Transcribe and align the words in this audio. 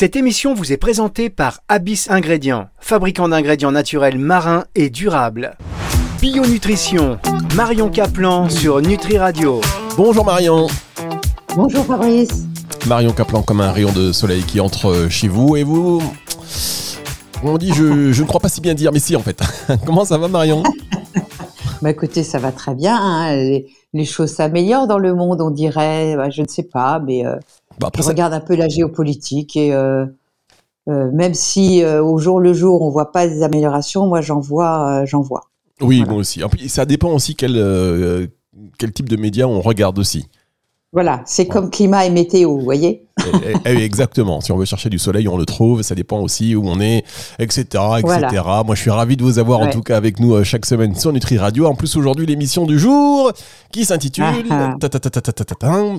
Cette 0.00 0.14
émission 0.14 0.54
vous 0.54 0.72
est 0.72 0.76
présentée 0.76 1.28
par 1.28 1.58
Abyss 1.66 2.08
Ingrédients, 2.08 2.68
fabricant 2.78 3.28
d'ingrédients 3.28 3.72
naturels 3.72 4.16
marins 4.16 4.62
et 4.76 4.90
durables. 4.90 5.56
Bio 6.20 6.46
Nutrition, 6.46 7.18
Marion 7.56 7.90
Caplan 7.90 8.48
sur 8.48 8.80
Nutri 8.80 9.18
Radio. 9.18 9.60
Bonjour 9.96 10.24
Marion. 10.24 10.68
Bonjour 11.56 11.84
Fabrice. 11.84 12.44
Marion 12.86 13.10
Caplan 13.10 13.42
comme 13.42 13.60
un 13.60 13.72
rayon 13.72 13.90
de 13.90 14.12
soleil 14.12 14.44
qui 14.44 14.60
entre 14.60 15.08
chez 15.10 15.26
vous 15.26 15.56
et 15.56 15.64
vous. 15.64 16.00
On 17.42 17.58
dit 17.58 17.72
je, 17.74 18.12
je 18.12 18.22
ne 18.22 18.28
crois 18.28 18.40
pas 18.40 18.48
si 18.48 18.60
bien 18.60 18.74
dire, 18.74 18.92
mais 18.92 19.00
si 19.00 19.16
en 19.16 19.22
fait. 19.22 19.42
Comment 19.84 20.04
ça 20.04 20.16
va 20.16 20.28
Marion? 20.28 20.62
Bah 21.82 21.90
écoutez, 21.90 22.22
ça 22.24 22.38
va 22.38 22.50
très 22.52 22.74
bien. 22.74 22.96
hein. 22.96 23.36
Les, 23.36 23.66
les 23.92 24.04
choses 24.04 24.30
s'améliorent 24.30 24.86
dans 24.86 24.98
le 24.98 25.14
monde, 25.14 25.40
on 25.40 25.50
dirait. 25.50 26.16
Bah, 26.16 26.30
je 26.30 26.42
ne 26.42 26.48
sais 26.48 26.62
pas, 26.64 26.98
mais 27.00 27.26
euh, 27.26 27.36
Bah, 27.78 27.88
après, 27.88 28.02
je 28.02 28.04
ça- 28.06 28.10
regarde 28.12 28.32
un 28.34 28.40
peu 28.40 28.54
la 28.56 28.68
géopolitique 28.68 29.56
et 29.56 29.72
euh, 29.74 30.06
euh, 30.88 31.10
même 31.12 31.34
si 31.34 31.82
euh, 31.82 32.02
au 32.02 32.18
jour 32.18 32.40
le 32.40 32.52
jour 32.54 32.82
on 32.82 32.90
voit 32.90 33.12
pas 33.12 33.26
des 33.28 33.42
améliorations, 33.42 34.06
moi 34.06 34.20
j'en 34.20 34.40
vois, 34.40 35.04
j'en 35.04 35.20
vois. 35.20 35.42
Oui, 35.80 35.98
Voilà. 35.98 36.12
moi 36.12 36.20
aussi. 36.20 36.40
Ça 36.68 36.84
dépend 36.86 37.12
aussi 37.12 37.34
quel, 37.36 37.54
quel 38.78 38.92
type 38.92 39.08
de 39.08 39.16
médias 39.16 39.46
on 39.46 39.60
regarde 39.60 39.98
aussi. 39.98 40.26
Voilà, 40.92 41.20
c'est 41.26 41.46
comme 41.46 41.70
climat 41.70 42.06
et 42.06 42.10
météo, 42.10 42.56
vous 42.56 42.64
voyez 42.64 43.04
eh, 43.20 43.36
eh, 43.44 43.54
eh 43.66 43.84
Exactement. 43.84 44.40
Si 44.40 44.52
on 44.52 44.56
veut 44.56 44.64
chercher 44.64 44.88
du 44.88 44.98
soleil, 44.98 45.28
on 45.28 45.36
le 45.36 45.44
trouve. 45.44 45.82
Ça 45.82 45.94
dépend 45.94 46.20
aussi 46.20 46.54
où 46.54 46.66
on 46.66 46.80
est, 46.80 47.04
etc., 47.38 47.62
etc. 47.98 48.42
Moi, 48.64 48.74
je 48.74 48.80
suis 48.80 48.90
ravi 48.90 49.18
de 49.18 49.22
vous 49.22 49.38
avoir 49.38 49.60
en 49.60 49.68
tout 49.68 49.82
cas 49.82 49.98
avec 49.98 50.18
nous 50.18 50.34
euh, 50.34 50.44
chaque 50.44 50.64
semaine 50.64 50.94
sur 50.94 51.12
Nutri 51.12 51.36
Radio. 51.36 51.66
En 51.66 51.74
plus, 51.74 51.94
aujourd'hui, 51.96 52.24
l'émission 52.24 52.64
du 52.64 52.78
jour 52.78 53.32
qui 53.70 53.84
s'intitule. 53.84 54.24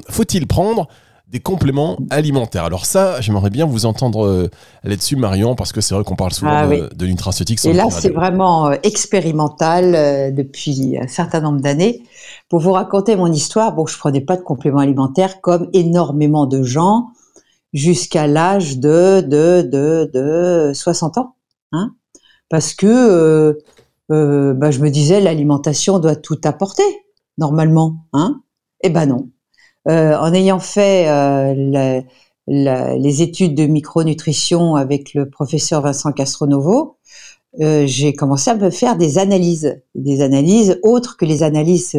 Faut-il 0.10 0.48
prendre 0.48 0.88
des 1.30 1.40
compléments 1.40 1.98
alimentaires 2.10 2.64
Alors 2.64 2.86
ça, 2.86 3.22
j'aimerais 3.22 3.52
bien 3.52 3.66
vous 3.66 3.86
entendre 3.86 4.26
euh, 4.26 4.50
là-dessus, 4.84 5.16
Marion, 5.16 5.56
parce 5.56 5.72
que 5.72 5.80
c'est 5.80 5.94
vrai 5.94 6.04
qu'on 6.04 6.16
parle 6.16 6.34
souvent 6.34 6.52
Ah 6.52 6.68
de, 6.68 6.72
oui. 6.72 6.82
de 6.96 7.06
nutraceutiques. 7.06 7.60
sur 7.60 7.70
Et 7.70 7.74
là, 7.74 7.86
c'est 7.92 8.10
vraiment 8.10 8.70
euh, 8.70 8.76
expérimental 8.82 9.94
euh, 9.94 10.32
depuis 10.32 10.98
un 11.00 11.08
certain 11.08 11.42
nombre 11.42 11.62
d'années. 11.62 12.04
Pour 12.50 12.60
vous 12.60 12.72
raconter 12.72 13.16
mon 13.16 13.32
histoire, 13.32 13.74
bon, 13.74 13.86
je 13.86 13.98
prenais 13.98 14.22
pas 14.22 14.38
de 14.38 14.42
compléments 14.42 14.80
alimentaires 14.80 15.40
comme 15.42 15.70
énormément 15.74 16.48
de 16.48 16.64
gens 16.64 17.10
jusqu'à 17.74 18.26
l'âge 18.26 18.80
de, 18.80 19.22
de, 19.22 19.62
de, 19.62 20.10
de 20.12 20.72
60 20.74 21.20
ans. 21.20 21.36
Hein 21.72 21.94
Parce 22.50 22.74
que 22.74 23.60
bah, 24.10 24.72
je 24.72 24.80
me 24.80 24.90
disais, 24.90 25.22
l'alimentation 25.22 26.00
doit 26.00 26.16
tout 26.16 26.40
apporter, 26.44 26.82
normalement. 27.38 28.08
Hein 28.14 28.42
eh 28.82 28.90
ben 28.90 29.06
non. 29.06 29.30
Euh, 29.90 30.16
en 30.18 30.34
ayant 30.34 30.60
fait 30.60 31.08
euh, 31.10 32.02
les 32.48 33.22
études 33.22 33.56
de 33.56 33.66
micronutrition 33.66 34.76
avec 34.76 35.14
le 35.16 35.30
professeur 35.30 35.82
Vincent 35.82 36.12
Castronovo, 36.12 36.98
euh, 37.60 37.88
j'ai 37.88 38.14
commencé 38.14 38.52
à 38.52 38.56
me 38.56 38.70
faire 38.70 38.98
des 38.98 39.18
analyses, 39.18 39.82
des 39.96 40.22
analyses 40.22 40.80
autres 40.84 41.18
que 41.18 41.26
les 41.26 41.42
analyses 41.42 41.98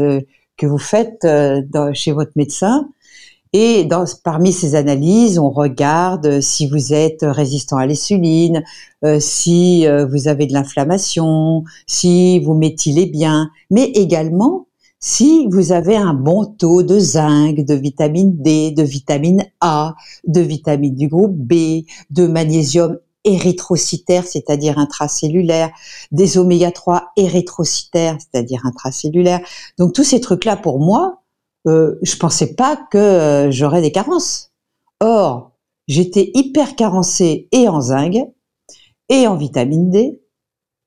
que 0.56 0.66
vous 0.66 0.78
faites 0.78 1.26
chez 1.94 2.12
votre 2.12 2.32
médecin. 2.36 2.88
Et 3.52 3.88
parmi 4.22 4.52
ces 4.52 4.76
analyses, 4.76 5.40
on 5.40 5.50
regarde 5.50 6.40
si 6.40 6.68
vous 6.68 6.92
êtes 6.92 7.22
résistant 7.22 7.78
à 7.78 7.86
l'insuline, 7.86 8.62
si 9.18 9.86
vous 10.08 10.28
avez 10.28 10.46
de 10.46 10.52
l'inflammation, 10.52 11.64
si 11.88 12.38
vous 12.38 12.54
méthylez 12.54 13.06
bien, 13.06 13.50
mais 13.70 13.86
également 13.86 14.66
si 15.00 15.48
vous 15.48 15.72
avez 15.72 15.96
un 15.96 16.12
bon 16.12 16.44
taux 16.44 16.82
de 16.82 16.98
zinc, 16.98 17.56
de 17.56 17.74
vitamine 17.74 18.36
D, 18.36 18.70
de 18.70 18.82
vitamine 18.82 19.44
A, 19.60 19.94
de 20.26 20.40
vitamine 20.40 20.94
du 20.94 21.08
groupe 21.08 21.34
B, 21.34 21.84
de 22.10 22.26
magnésium 22.26 22.98
érythrocytaire, 23.24 24.26
c'est-à-dire 24.26 24.78
intracellulaire, 24.78 25.70
des 26.12 26.38
oméga 26.38 26.70
3 26.70 27.12
érythrocytaires, 27.16 28.18
c'est-à-dire 28.20 28.64
intracellulaires. 28.64 29.40
Donc 29.78 29.94
tous 29.94 30.04
ces 30.04 30.20
trucs-là, 30.20 30.56
pour 30.56 30.80
moi, 30.80 31.22
euh, 31.66 31.98
je 32.02 32.16
pensais 32.16 32.54
pas 32.54 32.76
que 32.76 32.98
euh, 32.98 33.50
j'aurais 33.50 33.82
des 33.82 33.92
carences. 33.92 34.52
Or, 35.00 35.52
j'étais 35.88 36.30
hyper 36.34 36.76
carencée 36.76 37.48
et 37.52 37.68
en 37.68 37.80
zinc, 37.80 38.16
et 39.08 39.26
en 39.26 39.36
vitamine 39.36 39.90
D, 39.90 40.20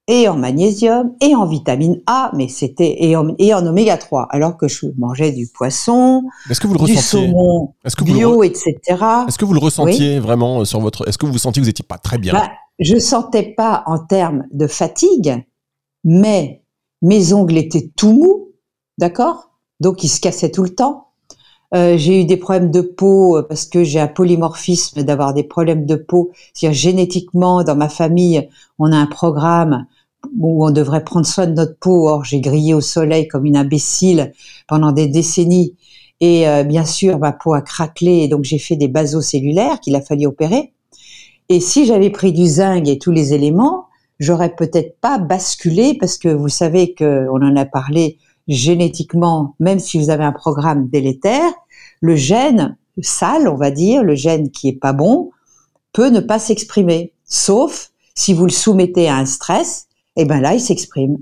et 0.07 0.27
en 0.27 0.35
magnésium, 0.35 1.13
et 1.21 1.33
en 1.33 1.45
vitamine 1.45 2.01
A, 2.07 2.31
mais 2.35 2.49
c'était 2.49 3.03
et 3.03 3.15
en, 3.15 3.33
et 3.39 3.53
en 3.53 3.65
oméga 3.65 3.97
3, 3.97 4.27
alors 4.29 4.57
que 4.57 4.67
je 4.67 4.87
mangeais 4.97 5.31
du 5.31 5.47
poisson, 5.47 6.23
Est-ce 6.49 6.59
que 6.59 6.67
vous 6.67 6.73
le 6.73 6.79
du 6.79 6.91
ressentiez 6.91 7.27
saumon 7.27 7.73
que 7.83 8.03
vous 8.03 8.11
le 8.11 8.13
bio, 8.13 8.43
etc. 8.43 8.75
Est-ce 9.27 9.37
que 9.37 9.45
vous 9.45 9.53
le 9.53 9.59
ressentiez 9.59 10.19
vraiment 10.19 10.61
euh, 10.61 10.65
sur 10.65 10.81
votre 10.81 11.07
Est-ce 11.07 11.17
que 11.17 11.25
vous 11.25 11.37
sentiez 11.37 11.61
que 11.61 11.65
vous 11.65 11.69
n'étiez 11.69 11.85
pas 11.87 11.97
très 11.97 12.17
bien? 12.17 12.33
Bah, 12.33 12.51
je 12.79 12.97
sentais 12.97 13.53
pas 13.55 13.83
en 13.85 13.97
termes 13.97 14.43
de 14.51 14.67
fatigue, 14.67 15.45
mais 16.03 16.63
mes 17.01 17.31
ongles 17.33 17.57
étaient 17.57 17.91
tout 17.95 18.11
mous, 18.11 18.49
d'accord? 18.97 19.51
Donc 19.79 20.03
ils 20.03 20.09
se 20.09 20.19
cassaient 20.19 20.51
tout 20.51 20.63
le 20.63 20.75
temps. 20.75 21.12
Euh, 21.73 21.97
j'ai 21.97 22.21
eu 22.21 22.25
des 22.25 22.37
problèmes 22.37 22.69
de 22.69 22.81
peau 22.81 23.37
euh, 23.37 23.41
parce 23.41 23.65
que 23.65 23.83
j'ai 23.83 23.99
un 23.99 24.07
polymorphisme 24.07 25.01
d'avoir 25.01 25.33
des 25.33 25.43
problèmes 25.43 25.85
de 25.85 25.95
peau. 25.95 26.31
C'est-à-dire 26.53 26.77
génétiquement, 26.77 27.63
dans 27.63 27.75
ma 27.75 27.89
famille, 27.89 28.47
on 28.77 28.91
a 28.91 28.97
un 28.97 29.07
programme 29.07 29.87
où 30.37 30.65
on 30.65 30.71
devrait 30.71 31.03
prendre 31.03 31.25
soin 31.25 31.47
de 31.47 31.53
notre 31.53 31.77
peau. 31.79 32.07
Or, 32.09 32.25
j'ai 32.25 32.41
grillé 32.41 32.75
au 32.75 32.81
soleil 32.81 33.27
comme 33.27 33.45
une 33.45 33.57
imbécile 33.57 34.33
pendant 34.67 34.91
des 34.91 35.07
décennies. 35.07 35.75
Et 36.19 36.47
euh, 36.47 36.63
bien 36.63 36.85
sûr, 36.85 37.17
ma 37.17 37.31
peau 37.31 37.53
a 37.53 37.61
craquelé 37.61 38.19
et 38.19 38.27
donc 38.27 38.43
j'ai 38.43 38.59
fait 38.59 38.75
des 38.75 38.87
basocellulaires 38.87 39.79
qu'il 39.79 39.95
a 39.95 40.01
fallu 40.01 40.27
opérer. 40.27 40.73
Et 41.49 41.59
si 41.59 41.85
j'avais 41.85 42.11
pris 42.11 42.33
du 42.33 42.45
zinc 42.45 42.87
et 42.87 42.99
tous 42.99 43.11
les 43.11 43.33
éléments, 43.33 43.87
j'aurais 44.19 44.55
peut-être 44.55 44.99
pas 45.01 45.17
basculé 45.17 45.97
parce 45.99 46.17
que 46.17 46.29
vous 46.29 46.49
savez 46.49 46.93
que 46.93 47.27
on 47.29 47.41
en 47.41 47.55
a 47.55 47.65
parlé 47.65 48.17
génétiquement, 48.47 49.55
même 49.59 49.79
si 49.79 49.97
vous 49.97 50.09
avez 50.09 50.23
un 50.23 50.31
programme 50.31 50.87
délétère, 50.87 51.51
le 52.03 52.17
gène 52.17 52.75
sale, 53.01 53.47
on 53.47 53.55
va 53.55 53.71
dire, 53.71 54.03
le 54.03 54.13
gène 54.13 54.51
qui 54.51 54.67
est 54.67 54.79
pas 54.79 54.91
bon, 54.91 55.31
peut 55.93 56.09
ne 56.09 56.19
pas 56.19 56.37
s'exprimer. 56.37 57.13
Sauf 57.23 57.91
si 58.13 58.33
vous 58.33 58.43
le 58.43 58.51
soumettez 58.51 59.07
à 59.07 59.15
un 59.15 59.25
stress, 59.25 59.87
et 60.17 60.25
ben 60.25 60.41
là, 60.41 60.53
il 60.53 60.59
s'exprime. 60.59 61.17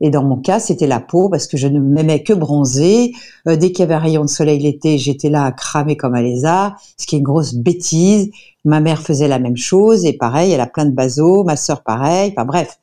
Et 0.00 0.10
dans 0.10 0.24
mon 0.24 0.36
cas, 0.36 0.58
c'était 0.58 0.88
la 0.88 0.98
peau 0.98 1.28
parce 1.28 1.46
que 1.46 1.56
je 1.56 1.68
ne 1.68 1.78
m'aimais 1.78 2.24
que 2.24 2.32
bronzer. 2.32 3.12
Euh, 3.46 3.54
dès 3.54 3.70
qu'il 3.70 3.78
y 3.78 3.82
avait 3.84 3.94
un 3.94 4.00
rayon 4.00 4.22
de 4.22 4.28
soleil 4.28 4.58
l'été, 4.58 4.98
j'étais 4.98 5.30
là 5.30 5.44
à 5.44 5.52
cramer 5.52 5.96
comme 5.96 6.16
un 6.16 6.20
lézard, 6.22 6.76
ce 6.98 7.06
qui 7.06 7.14
est 7.14 7.18
une 7.20 7.24
grosse 7.24 7.54
bêtise. 7.54 8.30
Ma 8.64 8.80
mère 8.80 9.00
faisait 9.00 9.28
la 9.28 9.38
même 9.38 9.56
chose 9.56 10.04
et 10.04 10.14
pareil, 10.14 10.50
elle 10.50 10.60
a 10.60 10.66
plein 10.66 10.84
de 10.84 10.90
basos, 10.90 11.44
ma 11.44 11.54
sœur 11.54 11.84
pareil. 11.84 12.32
Enfin 12.36 12.44
bref. 12.44 12.80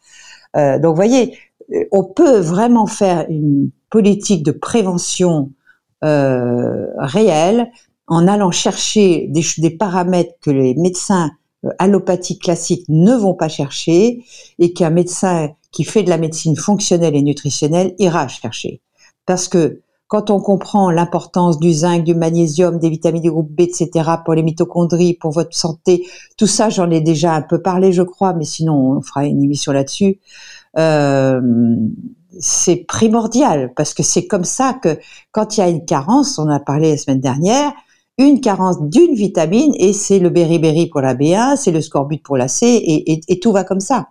Euh, 0.55 0.79
donc, 0.79 0.91
vous 0.91 0.95
voyez, 0.95 1.37
euh, 1.73 1.83
on 1.91 2.05
peut 2.05 2.39
vraiment 2.39 2.85
faire 2.85 3.25
une 3.29 3.71
politique 3.89 4.41
de 4.41 4.51
prévention 4.51 5.51
réelle 6.01 7.71
en 8.07 8.27
allant 8.27 8.51
chercher 8.51 9.27
des, 9.29 9.43
des 9.57 9.69
paramètres 9.69 10.33
que 10.41 10.51
les 10.51 10.75
médecins 10.75 11.31
euh, 11.65 11.69
allopathiques 11.77 12.41
classiques 12.41 12.85
ne 12.89 13.13
vont 13.13 13.35
pas 13.35 13.49
chercher 13.49 14.23
et 14.59 14.73
qu'un 14.73 14.89
médecin 14.89 15.49
qui 15.71 15.83
fait 15.83 16.03
de 16.03 16.09
la 16.09 16.17
médecine 16.17 16.55
fonctionnelle 16.55 17.15
et 17.15 17.21
nutritionnelle 17.21 17.93
ira 17.99 18.27
chercher. 18.27 18.81
Parce 19.25 19.47
que 19.47 19.81
quand 20.07 20.29
on 20.29 20.41
comprend 20.41 20.91
l'importance 20.91 21.57
du 21.57 21.71
zinc, 21.71 22.03
du 22.03 22.13
magnésium, 22.13 22.79
des 22.79 22.89
vitamines 22.89 23.21
du 23.21 23.31
groupe 23.31 23.49
B, 23.49 23.61
etc., 23.61 23.89
pour 24.25 24.33
les 24.33 24.43
mitochondries, 24.43 25.13
pour 25.13 25.31
votre 25.31 25.55
santé, 25.55 26.05
tout 26.35 26.47
ça, 26.47 26.69
j'en 26.69 26.91
ai 26.91 26.99
déjà 26.99 27.33
un 27.33 27.41
peu 27.41 27.61
parlé, 27.61 27.93
je 27.93 28.01
crois, 28.01 28.33
mais 28.33 28.43
sinon, 28.43 28.97
on 28.97 29.01
fera 29.01 29.25
une 29.25 29.41
émission 29.41 29.71
là-dessus. 29.71 30.19
Euh, 30.77 31.39
c'est 32.39 32.85
primordial 32.87 33.73
parce 33.75 33.93
que 33.93 34.03
c'est 34.03 34.27
comme 34.27 34.43
ça 34.43 34.73
que 34.73 34.99
quand 35.31 35.57
il 35.57 35.59
y 35.59 35.63
a 35.63 35.69
une 35.69 35.85
carence, 35.85 36.39
on 36.39 36.47
a 36.49 36.59
parlé 36.59 36.91
la 36.91 36.97
semaine 36.97 37.19
dernière, 37.19 37.71
une 38.17 38.41
carence 38.41 38.81
d'une 38.81 39.15
vitamine 39.15 39.73
et 39.77 39.93
c'est 39.93 40.19
le 40.19 40.29
beriberi 40.29 40.87
pour 40.87 41.01
la 41.01 41.15
B1, 41.15 41.57
c'est 41.57 41.71
le 41.71 41.81
scorbut 41.81 42.19
pour 42.19 42.37
la 42.37 42.47
C 42.47 42.81
et 43.27 43.39
tout 43.39 43.51
va 43.51 43.63
comme 43.63 43.79
ça. 43.79 44.07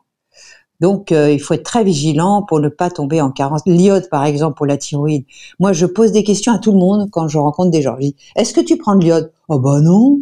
Donc 0.81 1.13
euh, 1.13 1.31
il 1.31 1.41
faut 1.41 1.55
être 1.55 1.63
très 1.63 1.85
vigilant 1.85 2.43
pour 2.43 2.59
ne 2.59 2.69
pas 2.69 2.91
tomber 2.91 3.21
en 3.21 3.31
carence. 3.31 3.61
L'iode 3.67 4.09
par 4.09 4.25
exemple 4.25 4.57
pour 4.57 4.67
la 4.67 4.79
thyroïde. 4.79 5.25
Moi 5.59 5.73
je 5.73 5.87
pose 5.87 6.13
des 6.13 6.25
questions 6.25 6.53
à 6.53 6.59
tout 6.59 6.73
le 6.73 6.79
monde 6.79 7.11
quand 7.11 7.29
je 7.29 7.39
rencontre 7.39 7.71
des 7.71 7.83
gens. 7.83 7.97
Je 7.97 8.07
dis 8.07 8.17
est-ce 8.35 8.55
que 8.55 8.61
tu 8.61 8.79
prends 8.79 8.97
de 8.97 9.05
l'iode? 9.05 9.33
Oh 9.49 9.59
bah 9.59 9.81
non. 9.81 10.21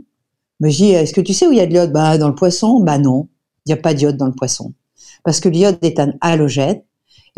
Mais 0.61 0.71
je 0.71 0.77
dis 0.79 0.91
est-ce 0.91 1.15
que 1.15 1.21
tu 1.21 1.33
sais 1.33 1.47
où 1.47 1.53
il 1.53 1.59
y 1.59 1.61
a 1.61 1.67
de 1.67 1.73
l'iode? 1.73 1.93
Bah 1.93 2.19
dans 2.19 2.29
le 2.29 2.35
poisson. 2.35 2.81
Bah 2.81 2.99
non, 2.99 3.29
il 3.65 3.73
n'y 3.73 3.79
a 3.79 3.81
pas 3.81 3.95
d'iode 3.95 4.17
dans 4.17 4.27
le 4.27 4.33
poisson 4.33 4.73
parce 5.25 5.41
que 5.41 5.49
l'iode 5.49 5.79
est 5.83 6.01
un 6.01 6.13
halogène 6.21 6.83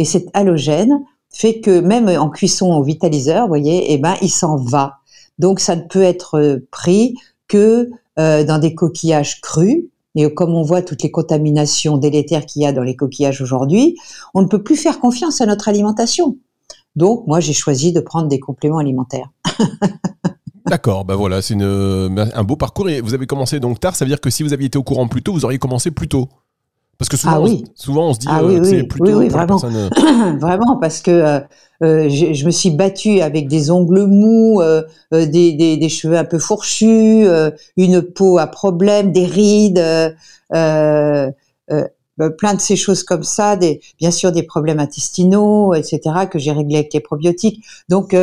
et 0.00 0.06
cet 0.06 0.29
halogène 0.32 1.05
fait 1.29 1.61
que 1.61 1.79
même 1.79 2.08
en 2.08 2.31
cuisson 2.31 2.73
au 2.73 2.82
vitaliseur, 2.82 3.47
voyez, 3.47 3.93
eh 3.93 3.99
ben 3.99 4.14
il 4.23 4.31
s'en 4.31 4.56
va. 4.56 4.94
Donc 5.38 5.61
ça 5.61 5.76
ne 5.76 5.82
peut 5.82 6.02
être 6.02 6.38
euh, 6.38 6.67
pris 6.70 7.14
que 7.49 7.91
euh, 8.19 8.43
dans 8.43 8.58
des 8.58 8.75
coquillages 8.75 9.43
crus. 9.43 9.85
Et 10.14 10.32
comme 10.32 10.55
on 10.55 10.62
voit 10.62 10.81
toutes 10.81 11.02
les 11.02 11.11
contaminations 11.11 11.99
délétères 11.99 12.47
qu'il 12.47 12.62
y 12.62 12.67
a 12.67 12.73
dans 12.73 12.82
les 12.82 12.97
coquillages 12.97 13.43
aujourd'hui, 13.43 13.97
on 14.32 14.41
ne 14.41 14.47
peut 14.47 14.62
plus 14.62 14.76
faire 14.76 15.00
confiance 15.00 15.43
à 15.43 15.47
notre 15.47 15.69
alimentation. 15.69 16.38
Donc 16.96 17.26
moi 17.26 17.41
j'ai 17.41 17.53
choisi 17.53 17.93
de 17.93 18.00
prendre 18.00 18.26
des 18.26 18.41
compléments 18.41 18.79
alimentaires. 18.79 19.31
D'accord, 20.67 21.05
bah 21.05 21.14
voilà, 21.14 21.43
c'est 21.43 21.55
un 21.61 22.44
beau 22.44 22.56
parcours 22.56 22.88
et 22.88 23.03
vous 23.03 23.12
avez 23.12 23.26
commencé 23.26 23.61
donc 23.61 23.81
tard. 23.81 23.96
Ça 23.96 24.06
veut 24.06 24.08
dire 24.08 24.20
que 24.20 24.31
si 24.31 24.43
vous 24.43 24.55
aviez 24.55 24.69
été 24.69 24.79
au 24.79 24.82
courant 24.82 25.08
plus 25.08 25.23
tôt, 25.23 25.35
vous 25.35 25.44
auriez 25.44 25.58
commencé 25.58 25.91
plus 25.91 26.08
tôt. 26.08 26.29
Parce 27.00 27.08
que 27.08 27.17
souvent, 27.17 27.37
ah 27.37 27.41
oui. 27.41 27.64
on, 27.67 27.73
souvent 27.75 28.08
on 28.11 28.12
se 28.12 28.19
dit 28.19 28.26
ah, 28.29 28.43
euh, 28.43 28.61
oui, 28.61 28.69
c'est 28.69 28.82
plus 28.82 29.00
tôt. 29.00 29.20
Oui, 29.20 29.29
vraiment. 29.29 29.56
vraiment, 30.38 30.76
parce 30.76 31.00
que 31.00 31.11
euh, 31.11 31.41
euh, 31.82 32.11
je, 32.11 32.35
je, 32.35 32.44
me 32.44 32.50
suis 32.50 32.70
battue 32.70 33.23
avec 33.23 33.49
des 33.49 33.70
ongles 33.70 34.05
mous, 34.05 34.61
euh, 34.61 34.82
des, 35.11 35.55
des, 35.55 35.79
des, 35.79 35.88
cheveux 35.88 36.19
un 36.19 36.26
peu 36.26 36.38
fourchus, 36.38 37.25
une 37.79 38.02
peau 38.02 38.37
à 38.37 38.47
problème, 38.47 39.12
des 39.12 39.25
rides, 39.25 39.82
plein 40.50 41.32
de 42.55 42.61
ces 42.61 42.76
choses 42.76 43.03
comme 43.03 43.23
ça, 43.23 43.56
des, 43.56 43.81
bien 43.99 44.11
sûr 44.11 44.31
des 44.31 44.43
problèmes 44.43 44.79
intestinaux, 44.79 45.73
etc., 45.73 46.00
que 46.31 46.38
j'ai 46.38 46.53
réglés 46.53 46.81
avec 46.81 46.93
les 46.93 47.00
probiotiques. 47.00 47.64
Donc, 47.88 48.14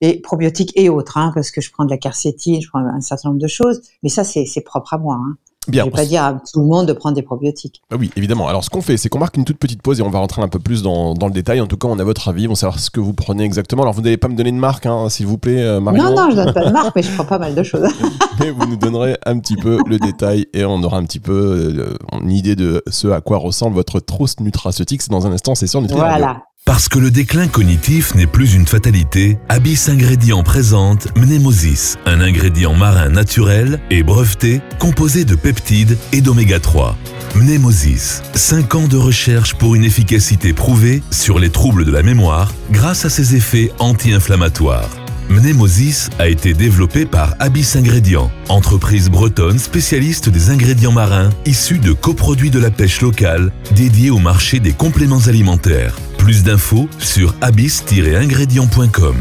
et 0.00 0.20
probiotiques 0.22 0.72
et 0.74 0.88
autres, 0.88 1.18
hein, 1.18 1.32
parce 1.34 1.50
que 1.50 1.60
je 1.60 1.70
prends 1.70 1.84
de 1.84 1.90
la 1.90 1.98
quercétine, 1.98 2.62
je 2.62 2.68
prends 2.70 2.78
un 2.80 3.02
certain 3.02 3.28
nombre 3.28 3.42
de 3.42 3.46
choses, 3.46 3.82
mais 4.02 4.08
ça, 4.08 4.24
c'est 4.24 4.64
propre 4.64 4.94
à 4.94 4.98
moi. 4.98 5.16
Hein. 5.16 5.36
Bien. 5.68 5.84
Je 5.84 5.90
vais 5.90 5.92
pas 5.92 6.04
dire 6.04 6.24
à 6.24 6.32
tout 6.52 6.60
le 6.60 6.66
monde 6.66 6.86
de 6.86 6.92
prendre 6.92 7.14
des 7.14 7.22
probiotiques. 7.22 7.82
Ah 7.92 7.96
oui, 7.96 8.10
évidemment. 8.16 8.48
Alors, 8.48 8.64
ce 8.64 8.70
qu'on 8.70 8.82
fait, 8.82 8.96
c'est 8.96 9.08
qu'on 9.08 9.20
marque 9.20 9.36
une 9.36 9.44
toute 9.44 9.58
petite 9.58 9.80
pause 9.80 10.00
et 10.00 10.02
on 10.02 10.10
va 10.10 10.18
rentrer 10.18 10.42
un 10.42 10.48
peu 10.48 10.58
plus 10.58 10.82
dans, 10.82 11.14
dans, 11.14 11.26
le 11.26 11.32
détail. 11.32 11.60
En 11.60 11.68
tout 11.68 11.76
cas, 11.76 11.86
on 11.88 11.98
a 12.00 12.04
votre 12.04 12.28
avis, 12.28 12.46
on 12.48 12.50
va 12.50 12.56
savoir 12.56 12.80
ce 12.80 12.90
que 12.90 12.98
vous 12.98 13.12
prenez 13.12 13.44
exactement. 13.44 13.82
Alors, 13.82 13.94
vous 13.94 14.02
n'allez 14.02 14.16
pas 14.16 14.28
me 14.28 14.34
donner 14.34 14.50
de 14.50 14.56
marque, 14.56 14.86
hein, 14.86 15.08
s'il 15.08 15.26
vous 15.26 15.38
plaît, 15.38 15.62
euh, 15.62 15.80
Marion. 15.80 16.02
Non, 16.02 16.16
non, 16.16 16.30
je 16.30 16.36
donne 16.36 16.52
pas 16.52 16.64
de 16.64 16.70
marque, 16.72 16.96
mais 16.96 17.02
je 17.02 17.14
prends 17.14 17.24
pas 17.24 17.38
mal 17.38 17.54
de 17.54 17.62
choses. 17.62 17.88
mais 18.40 18.50
vous 18.50 18.66
nous 18.66 18.76
donnerez 18.76 19.16
un 19.24 19.38
petit 19.38 19.56
peu 19.56 19.78
le 19.86 19.98
détail 19.98 20.46
et 20.52 20.64
on 20.64 20.82
aura 20.82 20.96
un 20.96 21.04
petit 21.04 21.20
peu 21.20 21.32
euh, 21.32 21.96
une 22.20 22.32
idée 22.32 22.56
de 22.56 22.82
ce 22.88 23.08
à 23.08 23.20
quoi 23.20 23.38
ressemble 23.38 23.76
votre 23.76 24.00
trousse 24.00 24.40
nutraceutique. 24.40 25.02
C'est 25.02 25.12
dans 25.12 25.26
un 25.28 25.32
instant, 25.32 25.54
c'est 25.54 25.68
sur 25.68 25.80
Nutri 25.80 25.96
Voilà. 25.96 26.42
Parce 26.64 26.88
que 26.88 27.00
le 27.00 27.10
déclin 27.10 27.48
cognitif 27.48 28.14
n'est 28.14 28.28
plus 28.28 28.54
une 28.54 28.68
fatalité, 28.68 29.36
Abyss 29.48 29.88
Ingrédients 29.88 30.44
présente 30.44 31.08
Mnemosis, 31.18 31.96
un 32.06 32.20
ingrédient 32.20 32.74
marin 32.74 33.08
naturel 33.08 33.80
et 33.90 34.04
breveté 34.04 34.60
composé 34.78 35.24
de 35.24 35.34
peptides 35.34 35.98
et 36.12 36.20
d'oméga 36.20 36.60
3. 36.60 36.96
Mnemosis, 37.34 38.22
5 38.34 38.74
ans 38.76 38.86
de 38.86 38.96
recherche 38.96 39.54
pour 39.54 39.74
une 39.74 39.82
efficacité 39.82 40.52
prouvée 40.52 41.02
sur 41.10 41.40
les 41.40 41.50
troubles 41.50 41.84
de 41.84 41.90
la 41.90 42.04
mémoire 42.04 42.54
grâce 42.70 43.04
à 43.04 43.10
ses 43.10 43.34
effets 43.34 43.72
anti-inflammatoires. 43.80 44.88
Mnemosis 45.30 46.10
a 46.18 46.28
été 46.28 46.54
développé 46.54 47.06
par 47.06 47.34
Abyss 47.40 47.74
Ingrédients, 47.74 48.30
entreprise 48.48 49.10
bretonne 49.10 49.58
spécialiste 49.58 50.28
des 50.28 50.50
ingrédients 50.50 50.92
marins 50.92 51.30
issus 51.44 51.78
de 51.78 51.92
coproduits 51.92 52.50
de 52.50 52.60
la 52.60 52.70
pêche 52.70 53.00
locale 53.00 53.50
dédiés 53.74 54.10
au 54.10 54.18
marché 54.18 54.60
des 54.60 54.72
compléments 54.72 55.26
alimentaires. 55.26 55.96
Plus 56.22 56.44
d'infos 56.44 56.86
sur 57.00 57.34
abyss-ingrédients.com. 57.40 59.16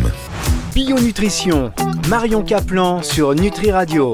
Bio-nutrition, 0.75 1.71
Marion 2.07 2.43
Caplan 2.43 3.01
sur 3.01 3.33
Nutri 3.33 3.71
Radio. 3.71 4.13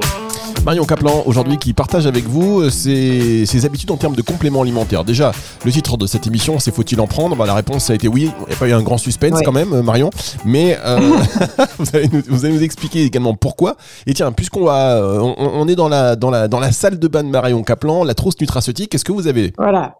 Marion 0.64 0.86
Caplan, 0.86 1.22
aujourd'hui, 1.26 1.58
qui 1.58 1.74
partage 1.74 2.08
avec 2.08 2.24
vous 2.24 2.62
euh, 2.62 2.70
ses, 2.70 3.66
habitudes 3.66 3.92
en 3.92 3.98
termes 3.98 4.16
de 4.16 4.22
compléments 4.22 4.62
alimentaires. 4.62 5.04
Déjà, 5.04 5.34
le 5.66 5.72
titre 5.74 5.98
de 5.98 6.08
cette 6.08 6.28
émission, 6.28 6.60
c'est 6.60 6.74
Faut-il 6.74 7.02
en 7.02 7.08
prendre? 7.08 7.36
Bah, 7.36 7.46
La 7.46 7.56
réponse 7.56 7.90
a 7.90 7.94
été 7.94 8.08
oui. 8.08 8.32
Il 8.44 8.48
n'y 8.48 8.54
a 8.54 8.58
pas 8.58 8.70
eu 8.70 8.74
un 8.74 8.82
grand 8.82 8.98
suspense 8.98 9.42
quand 9.44 9.52
même, 9.52 9.74
euh, 9.74 9.84
Marion. 9.84 10.10
Mais 10.46 10.78
euh, 10.86 10.98
vous, 11.80 11.94
allez 11.94 12.10
nous, 12.10 12.64
expliquer 12.64 13.04
également 13.04 13.34
pourquoi. 13.34 13.76
Et 14.06 14.14
tiens, 14.14 14.32
puisqu'on 14.32 14.64
va, 14.64 15.02
on, 15.04 15.68
est 15.68 15.76
dans 15.76 15.90
la, 15.90 16.16
dans, 16.16 16.30
la, 16.30 16.48
dans 16.48 16.62
la 16.62 16.72
salle 16.72 17.00
de 17.00 17.08
bain 17.10 17.26
de 17.26 17.30
Marion 17.30 17.64
Caplan, 17.64 18.06
la 18.06 18.14
trousse 18.14 18.40
nutraceutique, 18.40 18.92
qu'est-ce 18.92 19.04
que 19.04 19.12
vous 19.12 19.28
avez? 19.28 19.52
Voilà. 19.58 19.98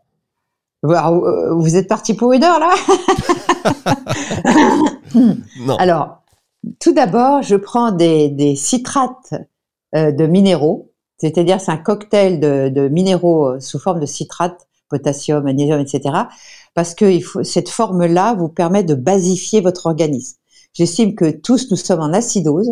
Euh, 0.86 1.54
vous 1.56 1.76
êtes 1.76 1.88
parti 1.88 2.14
pour 2.14 2.34
une 2.34 2.44
heure 2.44 2.60
là 2.60 2.76
Alors, 5.80 6.22
tout 6.80 6.94
d'abord, 6.94 7.42
je 7.42 7.56
prends 7.56 7.92
des, 7.92 8.56
citrates 8.56 9.34
euh, 9.96 10.12
de 10.12 10.28
minéraux, 10.28 10.92
c'est-à-dire 11.18 11.60
c'est 11.60 11.72
un 11.72 11.78
cocktail 11.78 12.40
de, 12.40 12.88
minéraux 12.90 13.48
euh, 13.48 13.60
sous 13.60 13.80
forme 13.80 14.00
de 14.00 14.06
citrates, 14.06 14.68
potassium, 14.90 15.44
magnésium, 15.44 15.80
etc. 15.80 16.02
Parce 16.76 16.94
que 16.94 17.20
cette 17.44 17.70
forme-là 17.70 18.36
vous 18.36 18.50
permet 18.50 18.84
de 18.84 18.94
basifier 18.94 19.62
votre 19.62 19.88
organisme. 19.88 20.38
J'estime 20.74 21.16
que 21.16 21.32
tous 21.32 21.72
nous 21.72 21.78
sommes 21.78 22.02
en 22.02 22.14
acidose 22.14 22.72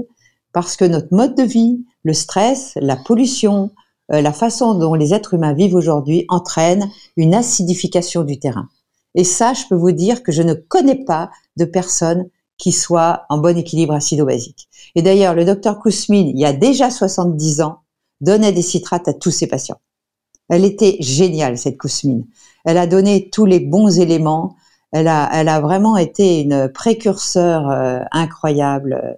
parce 0.54 0.78
que 0.78 0.86
notre 0.86 1.14
mode 1.14 1.36
de 1.36 1.44
vie, 1.44 1.84
le 2.04 2.14
stress, 2.14 2.74
la 2.76 2.96
pollution, 2.96 3.72
la 4.10 4.34
façon 4.34 4.76
dont 4.76 4.94
les 4.94 5.14
êtres 5.14 5.34
humains 5.34 5.54
vivent 5.54 5.76
aujourd'hui 5.76 6.26
entraîne 6.30 6.90
une 7.18 7.34
acidification 7.34 8.24
du 8.24 8.40
terrain. 8.40 8.68
Et 9.16 9.24
ça, 9.24 9.54
je 9.54 9.64
peux 9.68 9.76
vous 9.76 9.94
dire 9.94 10.22
que 10.22 10.32
je 10.32 10.44
ne 10.44 10.54
connais 10.54 11.04
pas 11.04 11.32
de 11.58 11.66
personne 11.66 12.30
qui 12.58 12.72
soit 12.72 13.26
en 13.30 13.38
bon 13.38 13.58
équilibre 13.58 13.94
acido-basique. 13.94 14.70
Et 14.96 15.02
d'ailleurs, 15.02 15.34
le 15.34 15.46
docteur 15.46 15.80
Kousmine, 15.80 16.30
il 16.30 16.40
y 16.40 16.46
a 16.46 16.54
déjà 16.54 16.90
70 16.90 17.62
ans, 17.62 17.80
donnait 18.22 18.52
des 18.52 18.62
citrates 18.62 19.08
à 19.08 19.14
tous 19.14 19.32
ses 19.32 19.48
patients. 19.48 19.80
Elle 20.50 20.64
était 20.64 20.98
géniale, 21.00 21.58
cette 21.58 21.78
Kousmine. 21.78 22.26
Elle 22.66 22.78
a 22.78 22.88
donné 22.88 23.30
tous 23.30 23.46
les 23.46 23.60
bons 23.60 24.00
éléments. 24.00 24.56
Elle 24.92 25.08
a, 25.08 25.30
elle 25.34 25.50
a 25.50 25.60
vraiment 25.60 25.98
été 25.98 26.42
une 26.42 26.70
précurseur 26.70 27.70
euh, 27.70 28.00
incroyable 28.12 29.18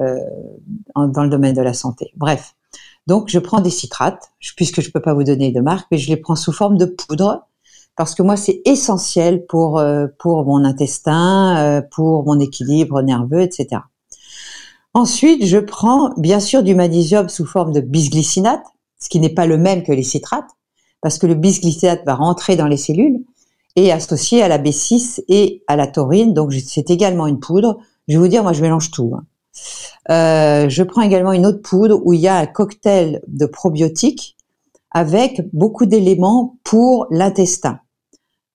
euh, 0.00 0.18
dans 0.96 1.22
le 1.22 1.28
domaine 1.28 1.54
de 1.54 1.62
la 1.62 1.74
santé. 1.74 2.10
Bref, 2.16 2.54
donc, 3.06 3.28
je 3.28 3.38
prends 3.38 3.60
des 3.60 3.70
citrates, 3.70 4.30
puisque 4.56 4.80
je 4.80 4.90
peux 4.90 5.00
pas 5.00 5.12
vous 5.12 5.24
donner 5.24 5.52
de 5.52 5.60
marque, 5.60 5.86
mais 5.90 5.98
je 5.98 6.08
les 6.08 6.16
prends 6.16 6.36
sous 6.36 6.52
forme 6.52 6.78
de 6.78 6.86
poudre, 6.86 7.46
parce 7.96 8.14
que 8.14 8.22
moi, 8.22 8.36
c'est 8.36 8.62
essentiel 8.64 9.44
pour, 9.46 9.78
euh, 9.78 10.06
pour 10.18 10.44
mon 10.44 10.64
intestin, 10.64 11.56
euh, 11.58 11.82
pour 11.82 12.24
mon 12.24 12.40
équilibre 12.40 13.02
nerveux, 13.02 13.42
etc. 13.42 13.82
Ensuite, 14.94 15.44
je 15.44 15.58
prends 15.58 16.14
bien 16.16 16.40
sûr 16.40 16.62
du 16.62 16.74
magnésium 16.74 17.28
sous 17.28 17.44
forme 17.44 17.72
de 17.72 17.80
bisglycinate, 17.80 18.64
ce 18.98 19.08
qui 19.08 19.20
n'est 19.20 19.34
pas 19.34 19.46
le 19.46 19.58
même 19.58 19.82
que 19.82 19.92
les 19.92 20.02
citrates, 20.02 20.50
parce 21.02 21.18
que 21.18 21.26
le 21.26 21.34
bisglycinate 21.34 22.04
va 22.06 22.14
rentrer 22.14 22.56
dans 22.56 22.66
les 22.66 22.78
cellules 22.78 23.22
et 23.76 23.92
associé 23.92 24.42
à 24.42 24.48
la 24.48 24.58
B6 24.58 25.22
et 25.28 25.62
à 25.66 25.76
la 25.76 25.86
taurine, 25.86 26.32
donc 26.32 26.54
c'est 26.54 26.90
également 26.90 27.26
une 27.26 27.40
poudre. 27.40 27.78
Je 28.08 28.14
vais 28.14 28.20
vous 28.20 28.28
dire, 28.28 28.42
moi, 28.42 28.52
je 28.52 28.62
mélange 28.62 28.90
tout. 28.90 29.12
Hein. 29.14 29.24
Euh, 30.10 30.68
je 30.68 30.82
prends 30.82 31.02
également 31.02 31.32
une 31.32 31.46
autre 31.46 31.62
poudre 31.62 32.00
où 32.04 32.12
il 32.12 32.20
y 32.20 32.28
a 32.28 32.36
un 32.36 32.46
cocktail 32.46 33.22
de 33.26 33.46
probiotiques 33.46 34.36
avec 34.90 35.42
beaucoup 35.52 35.86
d'éléments 35.86 36.56
pour 36.64 37.06
l'intestin. 37.10 37.80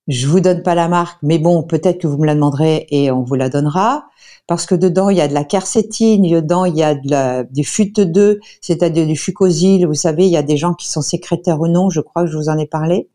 Je 0.08 0.26
vous 0.26 0.40
donne 0.40 0.62
pas 0.62 0.74
la 0.74 0.88
marque, 0.88 1.18
mais 1.22 1.38
bon, 1.38 1.62
peut-être 1.62 2.00
que 2.00 2.06
vous 2.08 2.18
me 2.18 2.26
la 2.26 2.34
demanderez 2.34 2.86
et 2.90 3.12
on 3.12 3.22
vous 3.22 3.36
la 3.36 3.48
donnera. 3.48 4.06
Parce 4.48 4.66
que 4.66 4.74
dedans, 4.74 5.10
il 5.10 5.18
y 5.18 5.20
a 5.20 5.28
de 5.28 5.34
la 5.34 5.44
quercétine, 5.44 6.22
dedans, 6.22 6.64
il 6.64 6.76
y 6.76 6.82
a 6.82 6.96
de 6.96 7.08
la, 7.08 7.44
du 7.44 7.62
FUT2, 7.62 8.38
c'est-à-dire 8.60 9.06
du 9.06 9.16
fucosyl. 9.16 9.86
Vous 9.86 9.94
savez, 9.94 10.26
il 10.26 10.32
y 10.32 10.36
a 10.36 10.42
des 10.42 10.56
gens 10.56 10.74
qui 10.74 10.88
sont 10.88 11.02
sécrétaires 11.02 11.60
ou 11.60 11.68
non, 11.68 11.90
je 11.90 12.00
crois 12.00 12.24
que 12.24 12.30
je 12.30 12.36
vous 12.36 12.48
en 12.48 12.58
ai 12.58 12.66
parlé. 12.66 13.08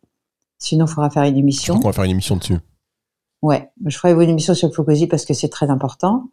Sinon, 0.58 0.86
il 0.86 0.90
faudra 0.90 1.10
faire 1.10 1.24
une 1.24 1.36
émission. 1.36 1.76
On 1.84 1.88
va 1.88 1.92
faire 1.92 2.06
une 2.06 2.12
émission 2.12 2.38
dessus. 2.38 2.60
Ouais, 3.42 3.70
je 3.86 3.98
ferai 3.98 4.12
une 4.12 4.30
émission 4.30 4.54
sur 4.54 4.70
le 4.70 4.74
fucosyl 4.74 5.10
parce 5.10 5.26
que 5.26 5.34
c'est 5.34 5.50
très 5.50 5.70
important. 5.70 6.30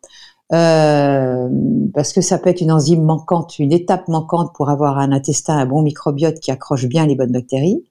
Euh, 0.53 1.49
parce 1.95 2.13
que 2.13 2.21
ça 2.21 2.39
peut 2.39 2.51
être 2.51 2.61
une 2.61 2.73
enzyme 2.73 3.03
manquante, 3.03 3.59
une 3.59 3.73
étape 3.73 4.09
manquante 4.09 4.53
pour 4.55 4.69
avoir 4.69 4.99
un 4.99 5.13
intestin, 5.13 5.57
un 5.57 5.67
bon 5.67 5.83
microbiote 5.83 6.41
qui 6.41 6.51
accroche 6.51 6.87
bien 6.87 7.07
les 7.07 7.15
bonnes 7.15 7.33
bactéries. 7.33 7.83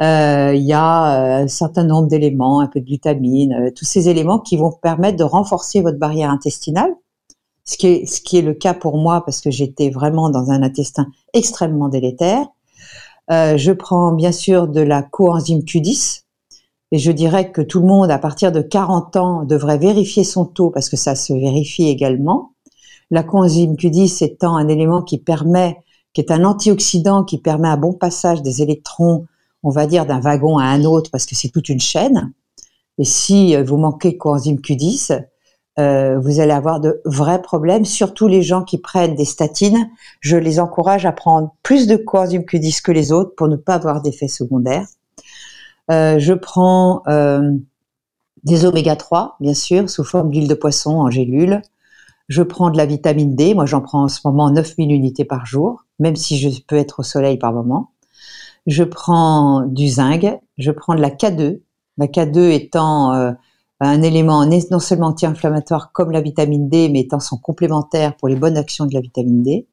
Euh, 0.00 0.54
il 0.54 0.62
y 0.62 0.72
a 0.72 1.40
euh, 1.40 1.44
un 1.44 1.48
certain 1.48 1.84
nombre 1.84 2.08
d'éléments, 2.08 2.60
un 2.60 2.68
peu 2.68 2.80
de 2.80 2.86
glutamine, 2.86 3.72
tous 3.74 3.84
ces 3.84 4.08
éléments 4.08 4.38
qui 4.38 4.56
vont 4.56 4.70
permettre 4.70 5.16
de 5.16 5.24
renforcer 5.24 5.80
votre 5.80 5.98
barrière 5.98 6.30
intestinale, 6.30 6.94
ce 7.64 7.76
qui 7.76 7.86
est, 7.88 8.06
ce 8.06 8.20
qui 8.20 8.38
est 8.38 8.42
le 8.42 8.54
cas 8.54 8.74
pour 8.74 8.96
moi 8.96 9.24
parce 9.24 9.40
que 9.40 9.50
j'étais 9.50 9.90
vraiment 9.90 10.30
dans 10.30 10.50
un 10.50 10.62
intestin 10.62 11.06
extrêmement 11.34 11.88
délétère. 11.88 12.46
je 13.28 13.72
prends 13.72 14.12
bien 14.12 14.32
sûr 14.32 14.68
de 14.68 14.80
la 14.80 15.02
coenzyme 15.02 15.60
Q10, 15.60 16.22
et 16.92 16.98
je 16.98 17.12
dirais 17.12 17.52
que 17.52 17.62
tout 17.62 17.80
le 17.80 17.86
monde, 17.86 18.10
à 18.10 18.18
partir 18.18 18.50
de 18.50 18.62
40 18.62 19.16
ans, 19.16 19.44
devrait 19.44 19.78
vérifier 19.78 20.24
son 20.24 20.44
taux 20.44 20.70
parce 20.70 20.88
que 20.88 20.96
ça 20.96 21.14
se 21.14 21.32
vérifie 21.32 21.88
également. 21.88 22.52
La 23.10 23.22
coenzyme 23.22 23.74
Q10 23.74 24.24
étant 24.24 24.56
un 24.56 24.68
élément 24.68 25.02
qui 25.02 25.18
permet, 25.18 25.78
qui 26.12 26.20
est 26.20 26.32
un 26.32 26.44
antioxydant 26.44 27.24
qui 27.24 27.38
permet 27.38 27.68
un 27.68 27.76
bon 27.76 27.92
passage 27.92 28.42
des 28.42 28.62
électrons, 28.62 29.26
on 29.62 29.70
va 29.70 29.86
dire, 29.86 30.04
d'un 30.04 30.20
wagon 30.20 30.58
à 30.58 30.64
un 30.64 30.84
autre 30.84 31.10
parce 31.10 31.26
que 31.26 31.36
c'est 31.36 31.50
toute 31.50 31.68
une 31.68 31.80
chaîne. 31.80 32.32
Et 32.98 33.04
si 33.04 33.54
euh, 33.54 33.62
vous 33.62 33.76
manquez 33.76 34.16
coenzyme 34.16 34.56
Q10, 34.56 35.24
euh, 35.78 36.18
vous 36.18 36.40
allez 36.40 36.52
avoir 36.52 36.80
de 36.80 37.00
vrais 37.04 37.40
problèmes, 37.40 37.84
surtout 37.84 38.26
les 38.26 38.42
gens 38.42 38.64
qui 38.64 38.78
prennent 38.78 39.14
des 39.14 39.24
statines. 39.24 39.88
Je 40.20 40.36
les 40.36 40.58
encourage 40.58 41.06
à 41.06 41.12
prendre 41.12 41.54
plus 41.62 41.86
de 41.86 41.96
coenzyme 41.96 42.42
Q10 42.42 42.82
que 42.82 42.90
les 42.90 43.12
autres 43.12 43.34
pour 43.36 43.46
ne 43.46 43.56
pas 43.56 43.74
avoir 43.74 44.02
d'effets 44.02 44.28
secondaires. 44.28 44.86
Euh, 45.90 46.18
je 46.18 46.32
prends 46.32 47.02
euh, 47.08 47.52
des 48.44 48.64
oméga 48.64 48.96
3, 48.96 49.36
bien 49.40 49.54
sûr, 49.54 49.90
sous 49.90 50.04
forme 50.04 50.30
d'huile 50.30 50.48
de 50.48 50.54
poisson 50.54 50.92
en 50.92 51.10
gélule. 51.10 51.62
Je 52.28 52.42
prends 52.42 52.70
de 52.70 52.76
la 52.76 52.86
vitamine 52.86 53.34
D. 53.34 53.54
Moi, 53.54 53.66
j'en 53.66 53.80
prends 53.80 54.04
en 54.04 54.08
ce 54.08 54.20
moment 54.24 54.50
9000 54.50 54.92
unités 54.92 55.24
par 55.24 55.46
jour, 55.46 55.84
même 55.98 56.16
si 56.16 56.38
je 56.38 56.48
peux 56.66 56.76
être 56.76 57.00
au 57.00 57.02
soleil 57.02 57.38
par 57.38 57.52
moment. 57.52 57.90
Je 58.66 58.84
prends 58.84 59.62
du 59.66 59.88
zinc. 59.88 60.26
Je 60.58 60.70
prends 60.70 60.94
de 60.94 61.00
la 61.00 61.10
K2. 61.10 61.60
La 61.98 62.06
K2 62.06 62.50
étant 62.50 63.12
euh, 63.14 63.32
un 63.80 64.02
élément 64.02 64.46
non 64.46 64.78
seulement 64.78 65.08
anti-inflammatoire 65.08 65.90
comme 65.92 66.12
la 66.12 66.20
vitamine 66.20 66.68
D, 66.68 66.88
mais 66.88 67.00
étant 67.00 67.20
son 67.20 67.36
complémentaire 67.36 68.16
pour 68.16 68.28
les 68.28 68.36
bonnes 68.36 68.56
actions 68.56 68.86
de 68.86 68.94
la 68.94 69.00
vitamine 69.00 69.42
D. 69.42 69.66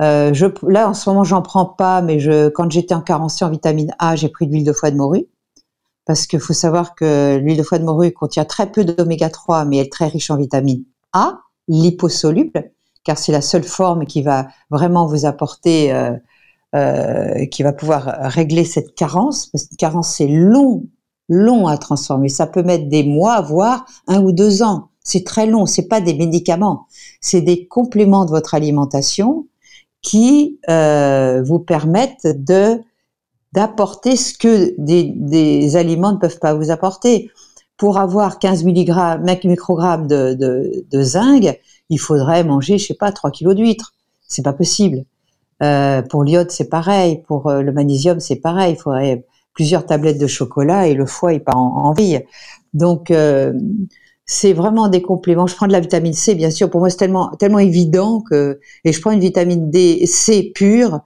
Euh, 0.00 0.32
je, 0.32 0.46
là, 0.66 0.88
en 0.88 0.94
ce 0.94 1.08
moment, 1.10 1.24
j'en 1.24 1.42
prends 1.42 1.66
pas, 1.66 2.00
mais 2.00 2.20
je, 2.20 2.48
quand 2.48 2.70
j'étais 2.70 2.94
en 2.94 3.02
carencé 3.02 3.44
en 3.44 3.50
vitamine 3.50 3.94
A, 3.98 4.16
j'ai 4.16 4.28
pris 4.28 4.46
de 4.46 4.52
l'huile 4.52 4.64
de 4.64 4.72
foie 4.72 4.90
de 4.90 4.96
morue. 4.96 5.26
Parce 6.06 6.26
qu'il 6.26 6.40
faut 6.40 6.54
savoir 6.54 6.94
que 6.94 7.36
l'huile 7.36 7.58
de 7.58 7.62
foie 7.62 7.78
de 7.78 7.84
morue 7.84 8.12
contient 8.12 8.44
très 8.44 8.70
peu 8.72 8.84
d'oméga 8.84 9.28
3, 9.28 9.64
mais 9.66 9.76
elle 9.76 9.86
est 9.86 9.92
très 9.92 10.06
riche 10.06 10.30
en 10.30 10.36
vitamine 10.36 10.84
A, 11.12 11.40
liposoluble, 11.68 12.72
car 13.04 13.18
c'est 13.18 13.32
la 13.32 13.42
seule 13.42 13.62
forme 13.62 14.06
qui 14.06 14.22
va 14.22 14.48
vraiment 14.70 15.06
vous 15.06 15.26
apporter, 15.26 15.92
euh, 15.92 16.12
euh, 16.74 17.46
qui 17.46 17.62
va 17.62 17.72
pouvoir 17.72 18.16
régler 18.22 18.64
cette 18.64 18.94
carence. 18.94 19.46
Parce 19.48 19.66
qu'une 19.66 19.76
carence, 19.76 20.14
c'est 20.14 20.28
long, 20.28 20.84
long 21.28 21.66
à 21.66 21.76
transformer. 21.76 22.30
Ça 22.30 22.46
peut 22.46 22.62
mettre 22.62 22.88
des 22.88 23.04
mois, 23.04 23.42
voire 23.42 23.84
un 24.08 24.22
ou 24.22 24.32
deux 24.32 24.62
ans. 24.62 24.88
C'est 25.04 25.24
très 25.24 25.46
long. 25.46 25.66
C'est 25.66 25.88
pas 25.88 26.00
des 26.00 26.14
médicaments. 26.14 26.86
C'est 27.20 27.42
des 27.42 27.66
compléments 27.68 28.24
de 28.24 28.30
votre 28.30 28.54
alimentation 28.54 29.46
qui 30.02 30.58
euh, 30.68 31.42
vous 31.42 31.58
permettent 31.58 32.26
de 32.26 32.80
d'apporter 33.52 34.14
ce 34.14 34.38
que 34.38 34.74
des, 34.78 35.12
des, 35.16 35.74
aliments 35.76 36.12
ne 36.12 36.18
peuvent 36.18 36.38
pas 36.38 36.54
vous 36.54 36.70
apporter. 36.70 37.32
Pour 37.76 37.98
avoir 37.98 38.38
15 38.38 38.64
mg, 38.64 38.92
microgrammes 39.42 40.06
de, 40.06 40.34
de, 40.34 40.84
de, 40.88 41.02
zinc, 41.02 41.58
il 41.88 41.98
faudrait 41.98 42.44
manger, 42.44 42.78
je 42.78 42.86
sais 42.86 42.94
pas, 42.94 43.10
3 43.10 43.32
kilos 43.32 43.56
d'huîtres. 43.56 43.92
C'est 44.28 44.42
pas 44.44 44.52
possible. 44.52 45.04
Euh, 45.62 46.00
pour 46.02 46.22
l'iode, 46.22 46.52
c'est 46.52 46.68
pareil. 46.68 47.22
Pour 47.26 47.48
euh, 47.48 47.62
le 47.62 47.72
magnésium, 47.72 48.20
c'est 48.20 48.36
pareil. 48.36 48.74
Il 48.74 48.80
faudrait 48.80 49.24
plusieurs 49.52 49.84
tablettes 49.84 50.18
de 50.18 50.28
chocolat 50.28 50.86
et 50.86 50.94
le 50.94 51.06
foie, 51.06 51.32
il 51.32 51.42
part 51.42 51.58
en, 51.58 51.86
en 51.86 51.92
vie. 51.92 52.20
Donc, 52.72 53.10
euh, 53.10 53.52
c'est 54.32 54.52
vraiment 54.52 54.86
des 54.86 55.02
compléments. 55.02 55.48
Je 55.48 55.56
prends 55.56 55.66
de 55.66 55.72
la 55.72 55.80
vitamine 55.80 56.12
C, 56.12 56.36
bien 56.36 56.52
sûr. 56.52 56.70
Pour 56.70 56.78
moi, 56.78 56.88
c'est 56.88 56.98
tellement, 56.98 57.30
tellement 57.30 57.58
évident 57.58 58.20
que, 58.20 58.60
et 58.84 58.92
je 58.92 59.00
prends 59.00 59.10
une 59.10 59.18
vitamine 59.18 59.72
D, 59.72 60.06
C 60.06 60.52
pure. 60.54 61.00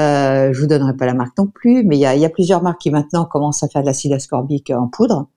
Euh, 0.00 0.52
je 0.52 0.60
vous 0.60 0.66
donnerai 0.66 0.96
pas 0.96 1.06
la 1.06 1.14
marque 1.14 1.38
non 1.38 1.46
plus, 1.46 1.84
mais 1.84 1.96
il 1.96 2.00
y 2.00 2.24
a, 2.24 2.28
plusieurs 2.28 2.64
marques 2.64 2.80
qui 2.80 2.90
maintenant 2.90 3.24
commencent 3.24 3.62
à 3.62 3.68
faire 3.68 3.82
de 3.82 3.86
l'acide 3.86 4.12
ascorbique 4.12 4.70
en 4.70 4.88
poudre, 4.88 5.28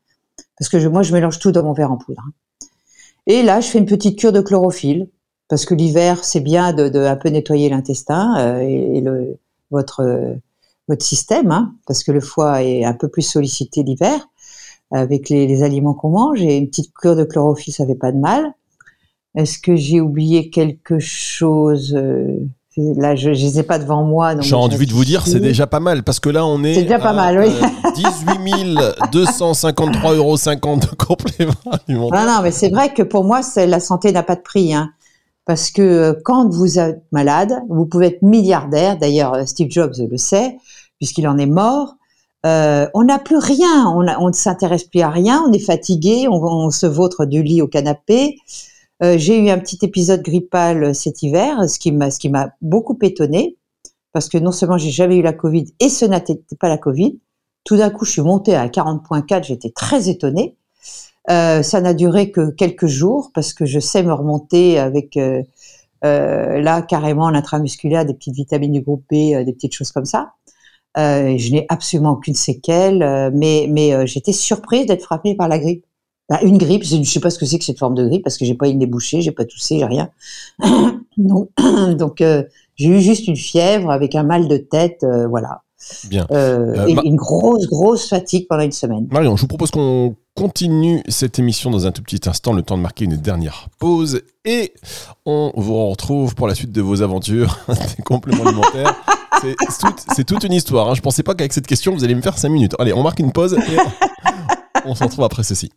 parce 0.57 0.69
que 0.69 0.88
moi, 0.88 1.03
je 1.03 1.13
mélange 1.13 1.38
tout 1.38 1.51
dans 1.51 1.62
mon 1.62 1.74
verre 1.74 1.91
en 1.91 1.98
poudre. 1.98 2.24
Et 3.27 3.43
là, 3.43 3.62
je 3.62 3.67
fais 3.67 3.77
une 3.77 3.86
petite 3.86 4.17
cure 4.17 4.31
de 4.31 4.41
chlorophylle, 4.41 5.07
parce 5.50 5.65
que 5.65 5.75
l'hiver, 5.75 6.25
c'est 6.25 6.41
bien 6.41 6.74
de, 6.74 7.00
un 7.00 7.15
peu 7.15 7.29
nettoyer 7.29 7.69
l'intestin 7.69 8.39
euh, 8.39 8.59
et, 8.62 9.03
votre 9.69 10.03
système, 11.00 11.51
hein, 11.51 11.75
parce 11.86 12.03
que 12.03 12.12
le 12.12 12.21
foie 12.21 12.63
est 12.63 12.83
un 12.86 12.93
peu 12.93 13.07
plus 13.07 13.21
sollicité 13.21 13.83
l'hiver 13.83 14.27
avec 14.91 15.29
les, 15.29 15.48
les 15.48 15.63
aliments 15.63 15.93
qu'on 15.93 16.10
mange 16.10 16.41
et 16.41 16.58
une 16.58 16.67
petite 16.67 16.93
cure 16.93 17.15
de 17.15 17.24
chlorophylle, 17.24 17.74
ça 17.74 17.86
fait 17.86 17.96
pas 17.96 18.12
de 18.12 18.17
mal. 18.17 18.53
Est-ce 19.36 19.60
que 19.60 19.75
j'ai 19.75 20.01
oublié 20.01 20.50
quelque 20.50 21.00
chose 21.00 21.96
euh, 21.96 22.38
Là, 22.77 23.15
je 23.15 23.29
ne 23.29 23.36
les 23.36 23.60
ai 23.60 23.63
pas 23.63 23.77
devant 23.77 24.03
moi. 24.03 24.39
J'ai 24.39 24.55
envie 24.55 24.86
de 24.86 24.93
vous 24.93 25.03
dire, 25.03 25.27
c'est 25.27 25.39
déjà 25.39 25.67
pas 25.67 25.79
mal, 25.79 26.03
parce 26.03 26.19
que 26.19 26.29
là, 26.29 26.46
on 26.46 26.63
est. 26.63 26.75
C'est 26.75 26.84
déjà 26.84 27.00
pas 27.00 27.13
mal, 27.13 27.39
oui. 27.39 27.51
18 27.96 28.75
253,50 29.12 30.15
euros 30.15 30.38
de 30.38 30.96
complément 30.96 31.53
alimentaire. 31.65 32.25
Non, 32.25 32.31
non, 32.36 32.41
mais 32.41 32.51
c'est 32.51 32.69
vrai 32.69 32.93
que 32.93 33.03
pour 33.03 33.25
moi, 33.25 33.41
la 33.58 33.79
santé 33.79 34.12
n'a 34.12 34.24
pas 34.24 34.36
de 34.36 34.41
prix. 34.41 34.74
Hein, 34.74 34.91
parce 35.46 35.72
que 35.72 35.81
euh, 35.81 36.13
quand 36.24 36.48
vous 36.50 36.79
êtes 36.79 37.03
malade, 37.12 37.53
vous 37.69 37.86
pouvez 37.86 38.08
être 38.08 38.22
milliardaire. 38.22 38.98
D'ailleurs, 38.98 39.48
Steve 39.48 39.69
Jobs 39.69 39.96
le 40.00 40.17
sait, 40.17 40.55
puisqu'il 41.00 41.27
en 41.27 41.38
est 41.38 41.48
mort. 41.48 41.96
Euh, 42.46 42.88
on 42.93 43.03
n'a 43.03 43.19
plus 43.19 43.38
rien, 43.38 43.88
on, 43.88 44.27
ne 44.27 44.34
s'intéresse 44.34 44.86
plus 44.86 45.01
à 45.01 45.10
rien, 45.10 45.43
on 45.48 45.51
est 45.51 45.60
fatigué, 45.60 46.27
on, 46.29 46.69
se 46.72 46.86
vautre 46.86 47.25
du 47.25 47.43
lit 47.43 47.62
au 47.62 47.67
canapé. 47.67 48.38
Euh, 49.03 49.17
j'ai 49.17 49.38
eu 49.38 49.50
un 49.50 49.60
petit 49.60 49.79
épisode 49.81 50.22
grippal 50.22 50.96
cet 50.96 51.22
hiver, 51.22 51.69
ce 51.69 51.79
qui 51.79 51.91
m'a, 51.91 52.12
ce 52.12 52.19
qui 52.19 52.29
m'a 52.29 52.51
beaucoup 52.62 52.98
étonné, 53.01 53.58
parce 54.13 54.29
que 54.29 54.38
non 54.38 54.51
seulement 54.51 54.77
j'ai 54.77 54.89
jamais 54.89 55.17
eu 55.17 55.22
la 55.22 55.34
Covid 55.34 55.65
et 55.79 55.89
ce 55.89 56.05
n'était 56.05 56.39
pas 56.60 56.69
la 56.69 56.77
Covid. 56.77 57.19
Tout 57.65 57.77
d'un 57.77 57.89
coup, 57.89 58.05
je 58.05 58.12
suis 58.12 58.22
montée 58.22 58.55
à 58.55 58.67
40.4, 58.67 59.43
j'étais 59.43 59.72
très 59.72 60.10
étonnée. 60.10 60.55
Euh, 61.29 61.62
ça 61.62 61.81
n'a 61.81 61.93
duré 61.93 62.31
que 62.31 62.50
quelques 62.51 62.88
jours 62.88 63.31
parce 63.34 63.53
que 63.53 63.65
je 63.65 63.79
sais 63.79 64.01
me 64.01 64.13
remonter 64.13 64.79
avec 64.79 65.17
euh, 65.17 65.43
là 66.03 66.81
carrément 66.81 67.29
l'intramusculaire, 67.29 68.05
des 68.05 68.13
petites 68.13 68.36
vitamines 68.36 68.72
du 68.72 68.81
groupe 68.81 69.03
B, 69.10 69.43
des 69.43 69.53
petites 69.53 69.75
choses 69.75 69.91
comme 69.91 70.05
ça. 70.05 70.34
Euh, 70.98 71.38
je 71.38 71.51
n'ai 71.51 71.65
absolument 71.69 72.12
aucune 72.12 72.34
séquelle, 72.34 73.03
euh, 73.03 73.29
mais, 73.34 73.67
mais 73.69 73.93
euh, 73.93 74.05
j'étais 74.05 74.34
surprise 74.34 74.88
d'être 74.88 75.03
frappée 75.03 75.36
par 75.36 75.48
la 75.48 75.60
grippe. 75.60 75.86
Bah, 76.29 76.39
une 76.43 76.58
grippe, 76.58 76.84
je 76.84 76.96
ne 76.96 77.03
sais 77.03 77.19
pas 77.19 77.29
ce 77.29 77.39
que 77.39 77.46
c'est 77.46 77.60
que 77.60 77.65
cette 77.65 77.79
forme 77.79 77.96
de 77.96 78.08
grippe 78.08 78.24
parce 78.24 78.38
que 78.38 78.46
j'ai 78.46 78.55
pas 78.55 78.67
une 78.67 78.79
débouchée, 78.79 79.22
j'ai 79.22 79.31
pas 79.31 79.46
toussé, 79.46 79.79
j'ai 79.79 79.86
rien. 79.86 80.10
donc, 81.17 81.50
donc 81.98 82.24
j'ai 82.75 82.88
eu 82.88 83.01
juste 83.01 83.27
une 83.27 83.36
fièvre 83.36 83.91
avec 83.91 84.15
un 84.15 84.24
mal 84.24 84.48
de 84.48 84.58
tête, 84.58 85.05
voilà. 85.29 85.62
Bien. 86.10 86.27
et 86.29 86.96
une 87.05 87.15
grosse, 87.15 87.65
grosse 87.65 88.10
fatigue 88.10 88.48
pendant 88.50 88.63
une 88.63 88.72
semaine. 88.72 89.08
Marion, 89.12 89.38
je 89.38 89.41
vous 89.41 89.48
propose 89.48 89.72
qu'on 89.72 90.15
continue 90.36 91.01
cette 91.08 91.39
émission 91.39 91.72
dans 91.72 91.88
un 91.88 91.91
tout 91.91 92.03
petit 92.03 92.27
instant, 92.27 92.51
le 92.51 92.62
temps 92.62 92.77
de 92.77 92.81
marquer 92.81 93.05
une 93.05 93.15
dernière 93.15 93.69
pause. 93.79 94.22
Et 94.43 94.74
on 95.25 95.53
vous 95.55 95.89
retrouve 95.89 96.36
pour 96.36 96.48
la 96.48 96.55
suite 96.55 96.74
de 96.74 96.81
vos 96.81 97.01
aventures, 97.01 97.60
des 97.98 98.03
compléments 98.03 98.46
alimentaires. 98.46 98.96
C'est 100.15 100.24
toute 100.24 100.43
une 100.43 100.53
histoire. 100.53 100.89
Hein. 100.89 100.93
Je 100.95 101.01
pensais 101.01 101.24
pas 101.24 101.33
qu'avec 101.36 101.53
cette 101.53 101.67
question, 101.67 101.93
vous 101.93 102.03
allez 102.03 102.15
me 102.15 102.21
faire 102.21 102.38
5 102.38 102.50
minutes. 102.50 102.75
Allez, 102.79 102.93
on 102.93 103.03
marque 103.03 103.19
une 103.19 103.31
pause 103.31 103.53
et 103.53 103.77
on 104.86 104.95
se 104.95 105.03
retrouve 105.03 105.24
après 105.24 105.43
ceci. 105.43 105.71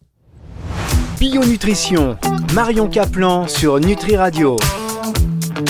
Bio 1.18 1.44
Nutrition, 1.44 2.16
Marion 2.54 2.88
Caplan 2.88 3.47
sur 3.47 3.78
Nutri 3.78 4.16
Radio. 4.16 4.56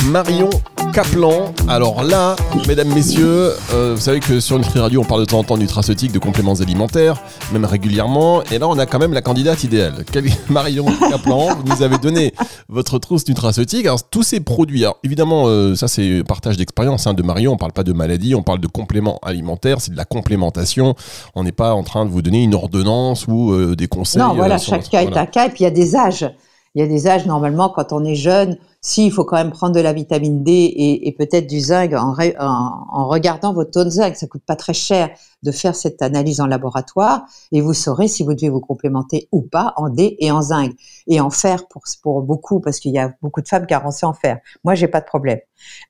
Marion 0.07 0.49
Kaplan. 0.93 1.55
Alors 1.69 2.03
là, 2.03 2.37
mesdames, 2.69 2.93
messieurs, 2.93 3.53
euh, 3.73 3.95
vous 3.95 4.01
savez 4.01 4.21
que 4.21 4.41
sur 4.41 4.59
Nutri 4.59 4.79
Radio, 4.79 5.01
on 5.01 5.05
parle 5.05 5.21
de 5.23 5.25
temps 5.25 5.39
en 5.39 5.45
temps 5.45 5.57
de 5.57 5.63
nutraceutique, 5.63 6.13
de 6.13 6.19
compléments 6.19 6.55
alimentaires, 6.55 7.23
même 7.53 7.65
régulièrement. 7.65 8.43
Et 8.53 8.59
là, 8.59 8.69
on 8.69 8.79
a 8.79 8.85
quand 8.85 8.99
même 8.99 9.15
la 9.15 9.23
candidate 9.23 9.65
idéale. 9.65 10.05
Marion 10.51 10.85
Kaplan, 11.09 11.55
vous 11.55 11.63
nous 11.65 11.83
avez 11.83 11.97
donné 11.97 12.35
votre 12.69 12.99
trousse 12.99 13.27
nutraceutique. 13.27 13.87
Alors, 13.87 14.07
tous 14.09 14.23
ces 14.23 14.41
produits, 14.41 14.85
alors, 14.85 14.99
évidemment, 15.03 15.45
euh, 15.47 15.75
ça 15.75 15.89
c'est 15.89 16.23
partage 16.29 16.59
d'expérience 16.59 17.07
hein, 17.07 17.15
de 17.15 17.23
Marion. 17.23 17.53
On 17.53 17.57
parle 17.57 17.73
pas 17.73 17.85
de 17.85 17.93
maladie, 17.95 18.35
on 18.35 18.43
parle 18.43 18.61
de 18.61 18.67
compléments 18.67 19.19
alimentaires. 19.23 19.81
C'est 19.81 19.93
de 19.93 19.97
la 19.97 20.05
complémentation. 20.05 20.95
On 21.35 21.43
n'est 21.43 21.53
pas 21.53 21.73
en 21.75 21.85
train 21.85 22.05
de 22.05 22.11
vous 22.11 22.21
donner 22.21 22.43
une 22.43 22.55
ordonnance 22.55 23.27
ou 23.29 23.53
euh, 23.53 23.75
des 23.77 23.89
conseils. 23.89 24.21
Non, 24.21 24.35
voilà, 24.35 24.59
chaque 24.59 24.89
cas 24.91 25.03
est 25.03 25.17
un 25.17 25.27
cas. 25.27 25.47
Et 25.47 25.49
puis, 25.49 25.61
il 25.61 25.65
y 25.65 25.67
a 25.67 25.71
des 25.71 25.97
âges. 25.97 26.27
Il 26.75 26.81
y 26.81 26.85
a 26.85 26.87
des 26.87 27.07
âges, 27.07 27.27
normalement, 27.27 27.69
quand 27.69 27.93
on 27.93 28.03
est 28.03 28.15
jeune, 28.15 28.57
si, 28.81 29.07
il 29.07 29.13
faut 29.13 29.25
quand 29.25 29.37
même 29.37 29.53
prendre 29.53 29.75
de 29.75 29.81
la 29.81 29.93
vitamine 29.93 30.43
D 30.43 30.73
et, 31.03 31.15
peut-être 31.17 31.47
du 31.47 31.61
zinc 31.61 31.93
en, 31.93 33.09
regardant 33.09 33.53
votre 33.53 33.71
taux 33.71 33.85
de 33.85 33.91
zinc. 33.91 34.17
Ça 34.17 34.27
coûte 34.27 34.43
pas 34.45 34.57
très 34.57 34.73
cher 34.73 35.11
de 35.43 35.53
faire 35.53 35.77
cette 35.77 36.03
analyse 36.03 36.41
en 36.41 36.47
laboratoire 36.47 37.27
et 37.53 37.61
vous 37.61 37.75
saurez 37.75 38.09
si 38.09 38.25
vous 38.25 38.35
devez 38.35 38.49
vous 38.49 38.61
complémenter 38.61 39.29
ou 39.33 39.43
pas 39.43 39.75
en 39.77 39.89
D 39.91 40.17
et 40.19 40.33
en 40.33 40.43
zinc 40.43 40.73
et 41.07 41.21
en 41.21 41.31
fer 41.31 41.69
pour, 41.69 41.83
pour 42.03 42.23
beaucoup 42.23 42.59
parce 42.61 42.81
qu'il 42.81 42.93
y 42.93 42.99
a 42.99 43.13
beaucoup 43.23 43.43
de 43.43 43.49
femmes 43.49 43.67
carencées 43.67 44.07
en 44.07 44.15
fer. 44.15 44.39
Moi, 44.65 44.75
j'ai 44.75 44.89
pas 44.89 45.01
de 45.01 45.07
problème. 45.07 45.39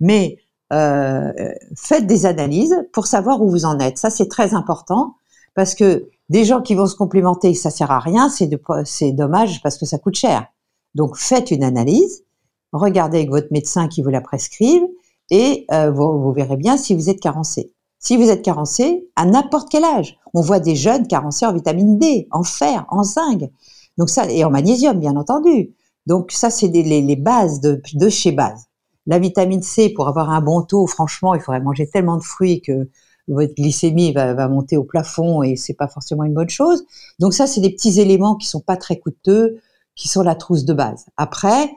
Mais 0.01 0.37
euh, 0.73 1.33
faites 1.77 2.07
des 2.07 2.27
analyses 2.27 2.77
pour 2.93 3.07
savoir 3.07 3.41
où 3.41 3.49
vous 3.49 3.65
en 3.65 3.79
êtes. 3.79 3.99
Ça, 3.99 4.11
c'est 4.11 4.29
très 4.29 4.53
important 4.53 5.15
parce 5.55 5.75
que 5.75 6.09
des 6.29 6.45
gens 6.45 6.61
qui 6.61 6.75
vont 6.75 6.87
se 6.87 6.97
complémenter, 6.97 7.55
ça 7.55 7.71
sert 7.71 7.91
à 7.91 8.01
rien, 8.01 8.29
c'est 8.29 9.13
dommage 9.13 9.63
parce 9.63 9.79
que 9.79 9.87
ça 9.87 9.99
coûte 9.99 10.17
cher. 10.17 10.47
Donc, 10.95 11.17
faites 11.17 11.51
une 11.51 11.65
analyse 11.65 12.25
regardez 12.73 13.19
avec 13.19 13.31
votre 13.31 13.49
médecin 13.51 13.89
qui 13.89 14.03
vous 14.03 14.09
la 14.09 14.21
prescrive 14.21 14.83
et 15.31 15.67
euh, 15.73 15.91
vous, 15.91 16.33
verrez 16.33 16.57
bien 16.57 16.77
si 16.77 16.95
vous 16.95 17.11
êtes 17.11 17.21
carencé. 17.21 17.73
Si 17.99 18.17
vous 18.17 18.31
êtes 18.31 18.43
carencé, 18.43 19.09
à 19.15 19.25
n'importe 19.25 19.69
quel 19.71 19.85
âge, 19.85 20.19
on 20.35 20.41
voit 20.41 20.59
des 20.59 20.75
jeunes 20.75 21.07
carencés 21.07 21.47
en 21.47 21.53
vitamine 21.53 21.99
D, 21.99 22.27
en 22.33 22.43
fer, 22.43 22.85
en 22.89 23.05
zinc, 23.05 23.49
donc 23.97 24.11
ça 24.11 24.29
et 24.29 24.45
en 24.45 24.51
magnésium 24.51 24.99
bien 24.99 25.17
entendu. 25.17 25.75
Donc 26.07 26.33
ça 26.33 26.51
c'est 26.51 26.69
les, 26.69 27.01
les, 27.01 27.17
bases 27.17 27.61
de, 27.61 27.81
de 27.95 28.09
chez 28.09 28.33
base. 28.33 28.65
La 29.07 29.19
vitamine 29.19 29.63
C 29.63 29.91
pour 29.91 30.09
avoir 30.09 30.31
un 30.31 30.41
bon 30.41 30.63
taux, 30.63 30.87
franchement, 30.87 31.35
il 31.35 31.41
faudrait 31.41 31.61
manger 31.61 31.87
tellement 31.87 32.17
de 32.17 32.23
fruits 32.23 32.61
que 32.61 32.89
votre 33.29 33.55
glycémie 33.55 34.13
va, 34.13 34.35
va 34.35 34.49
monter 34.49 34.77
au 34.77 34.83
plafond 34.83 35.45
et 35.45 35.55
c'est 35.55 35.75
pas 35.75 35.87
forcément 35.87 36.25
une 36.25 36.35
bonne 36.35 36.49
chose. 36.49 36.85
Donc 37.21 37.35
ça 37.35 37.47
c'est 37.47 37.61
des 37.61 37.71
petits 37.71 38.01
éléments 38.01 38.35
qui 38.35 38.49
sont 38.49 38.61
pas 38.61 38.77
très 38.77 38.99
coûteux, 38.99 39.61
qui 39.95 40.09
sont 40.09 40.23
la 40.23 40.35
trousse 40.35 40.65
de 40.65 40.75
base. 40.75 41.07
Après, 41.17 41.71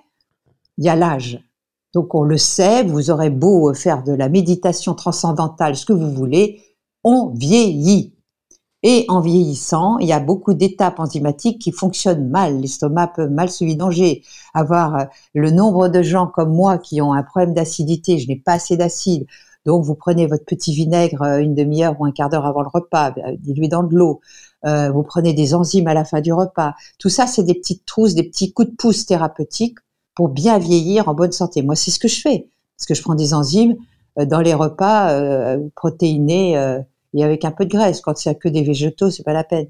il 0.77 0.86
y 0.86 0.89
a 0.89 0.95
l'âge. 0.95 1.39
Donc 1.93 2.13
on 2.13 2.24
le 2.24 2.38
sait, 2.38 2.84
vous 2.84 3.10
aurez 3.10 3.29
beau 3.29 3.74
faire 3.74 4.03
de 4.03 4.12
la 4.12 4.27
méditation 4.27 4.93
transcendantale, 4.93 5.75
ce 5.75 5.86
que 5.86 5.93
vous 5.93 6.12
voulez, 6.12 6.62
on 7.03 7.31
vieillit. 7.34 8.15
Et 8.84 9.05
en 9.07 9.19
vieillissant, 9.19 9.98
il 9.98 10.07
y 10.07 10.13
a 10.13 10.19
beaucoup 10.19 10.53
d'étapes 10.53 11.00
enzymatiques 11.00 11.60
qui 11.60 11.72
fonctionnent 11.72 12.29
mal. 12.29 12.60
L'estomac 12.60 13.13
peut 13.15 13.27
mal 13.27 13.50
se 13.50 13.65
vidanger. 13.65 14.22
Avoir 14.53 14.95
euh, 14.95 15.03
le 15.34 15.50
nombre 15.50 15.88
de 15.88 16.03
gens 16.03 16.27
comme 16.27 16.53
moi 16.53 16.77
qui 16.77 17.01
ont 17.01 17.12
un 17.12 17.24
problème 17.24 17.55
d'acidité, 17.55 18.19
je 18.19 18.27
n'ai 18.27 18.36
pas 18.36 18.53
assez 18.53 18.77
d'acide. 18.77 19.25
Donc 19.65 19.84
vous 19.84 19.95
prenez 19.95 20.27
votre 20.27 20.45
petit 20.45 20.74
vinaigre 20.75 21.24
euh, 21.24 21.39
une 21.39 21.55
demi-heure 21.55 21.95
ou 22.00 22.05
un 22.05 22.12
quart 22.12 22.29
d'heure 22.29 22.45
avant 22.45 22.62
le 22.62 22.69
repas, 22.72 23.12
euh, 23.17 23.36
dilué 23.39 23.67
dans 23.67 23.81
de 23.81 23.95
l'eau. 23.95 24.22
Euh, 24.65 24.91
vous 24.91 25.03
prenez 25.03 25.34
des 25.34 25.53
enzymes 25.53 25.88
à 25.88 25.93
la 25.93 26.05
fin 26.05 26.22
du 26.22 26.34
repas. 26.34 26.74
Tout 27.00 27.10
ça, 27.10 27.27
c'est 27.27 27.43
des 27.43 27.53
petites 27.53 27.86
trousses, 27.86 28.15
des 28.15 28.24
petits 28.24 28.51
coups 28.51 28.69
de 28.69 28.75
pouce 28.75 29.05
thérapeutiques 29.05 29.77
pour 30.15 30.29
bien 30.29 30.57
vieillir 30.57 31.07
en 31.10 31.13
bonne 31.13 31.31
santé. 31.31 31.62
Moi, 31.62 31.75
c'est 31.75 31.91
ce 31.91 32.00
que 32.00 32.07
je 32.07 32.22
fais, 32.22 32.48
parce 32.77 32.88
que 32.88 32.93
je 32.93 33.01
prends 33.01 33.15
des 33.15 33.34
enzymes 33.34 33.75
euh, 34.17 34.25
dans 34.25 34.41
les 34.41 34.53
repas 34.53 35.12
euh, 35.12 35.60
protéinés 35.75 36.57
euh, 36.57 36.79
et 37.13 37.24
avec 37.24 37.45
un 37.45 37.51
peu 37.51 37.65
de 37.65 37.69
graisse. 37.69 38.01
Quand 38.01 38.17
c'est 38.17 38.36
que 38.36 38.50
des 38.50 38.63
végétaux, 38.63 39.12
c'est 39.12 39.24
pas 39.24 39.34
la 39.34 39.43
peine. 39.43 39.67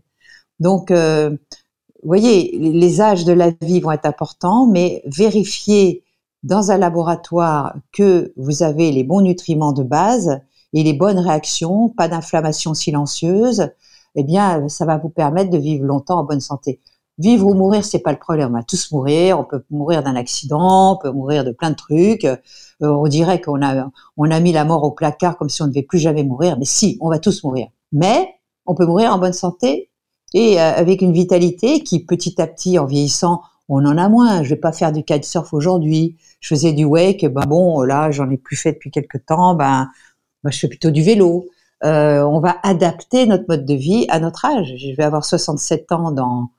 Donc, 0.60 0.90
vous 0.90 2.08
voyez, 2.08 2.58
les 2.58 3.02
âges 3.02 3.26
de 3.26 3.34
la 3.34 3.52
vie 3.62 3.82
vont 3.82 3.92
être 3.92 4.06
importants, 4.06 4.68
mais 4.68 5.04
vérifiez 5.06 6.02
dans 6.44 6.72
un 6.72 6.78
laboratoire 6.78 7.76
que 7.92 8.32
vous 8.38 8.64
avez 8.64 8.92
les 8.92 9.04
bons 9.04 9.20
nutriments 9.20 9.74
de 9.74 9.84
base 9.84 10.40
et 10.72 10.84
les 10.84 10.94
bonnes 10.94 11.20
réactions, 11.20 11.90
pas 11.90 12.08
d'inflammation 12.08 12.74
silencieuse, 12.74 13.70
eh 14.16 14.24
bien, 14.24 14.68
ça 14.70 14.86
va 14.86 14.98
vous 14.98 15.10
permettre 15.10 15.50
de 15.50 15.58
vivre 15.58 15.86
longtemps 15.86 16.20
en 16.20 16.24
bonne 16.24 16.42
santé. 16.42 16.80
Vivre 17.18 17.48
ou 17.48 17.54
mourir, 17.54 17.86
c'est 17.86 18.00
pas 18.00 18.12
le 18.12 18.20
problème. 18.20 18.50
On 18.50 18.58
va 18.58 18.64
tous 18.64 18.92
mourir. 18.92 19.40
On 19.40 19.46
peut 19.46 19.64
mourir 19.70 20.04
d'un 20.04 20.16
accident, 20.16 20.94
on 20.94 20.98
peut 20.98 21.12
mourir 21.12 21.46
de 21.46 21.52
plein 21.52 21.70
de 21.70 21.76
trucs. 21.76 22.26
Euh, 22.26 22.38
on 22.82 23.08
dirait 23.08 23.40
qu'on 23.40 23.62
a, 23.62 23.90
on 24.18 24.30
a 24.32 24.40
mis 24.40 24.52
la 24.52 24.66
mort 24.66 24.84
au 24.84 24.92
placard 24.92 25.38
comme 25.38 25.50
si 25.50 25.62
on 25.62 25.66
ne 25.66 25.72
devait 25.72 25.84
plus 25.84 26.00
jamais 26.00 26.24
mourir. 26.24 26.58
Mais 26.60 26.66
si, 26.66 26.98
on 27.00 27.10
va 27.10 27.20
tous 27.20 27.44
mourir. 27.44 27.68
Mais 27.94 28.28
on 28.66 28.76
peut 28.76 28.86
mourir 28.86 29.14
en 29.14 29.18
bonne 29.18 29.34
santé 29.34 29.90
et 30.34 30.60
euh, 30.60 30.74
avec 30.76 31.02
une 31.02 31.14
vitalité 31.14 31.82
qui, 31.82 32.04
petit 32.04 32.42
à 32.42 32.48
petit, 32.48 32.78
en 32.80 32.86
vieillissant, 32.86 33.42
on 33.70 33.86
en 33.86 33.98
a 33.98 34.10
moins. 34.10 34.44
Je 34.44 34.50
vais 34.50 34.60
pas 34.60 34.74
faire 34.74 34.92
du 34.92 35.04
kitesurf 35.04 35.54
aujourd'hui. 35.54 36.18
Je 36.42 36.50
faisais 36.50 36.74
du 36.74 36.84
wake. 36.84 37.26
Ben 37.26 37.46
bon, 37.48 37.82
là, 37.82 38.12
j'en 38.12 38.30
ai 38.30 38.38
plus 38.38 38.58
fait 38.58 38.74
depuis 38.74 38.92
quelques 38.92 39.26
temps. 39.26 39.56
Ben, 39.56 39.90
ben 40.44 40.52
je 40.52 40.60
fais 40.60 40.68
plutôt 40.68 40.92
du 40.92 41.02
vélo. 41.02 41.48
Euh, 41.84 42.22
on 42.22 42.40
va 42.40 42.58
adapter 42.64 43.26
notre 43.26 43.46
mode 43.50 43.66
de 43.66 43.74
vie 43.74 44.06
à 44.10 44.20
notre 44.20 44.46
âge. 44.46 44.74
Je 44.78 44.96
vais 44.96 45.04
avoir 45.04 45.26
67 45.26 45.92
ans 45.92 46.12
dans 46.12 46.50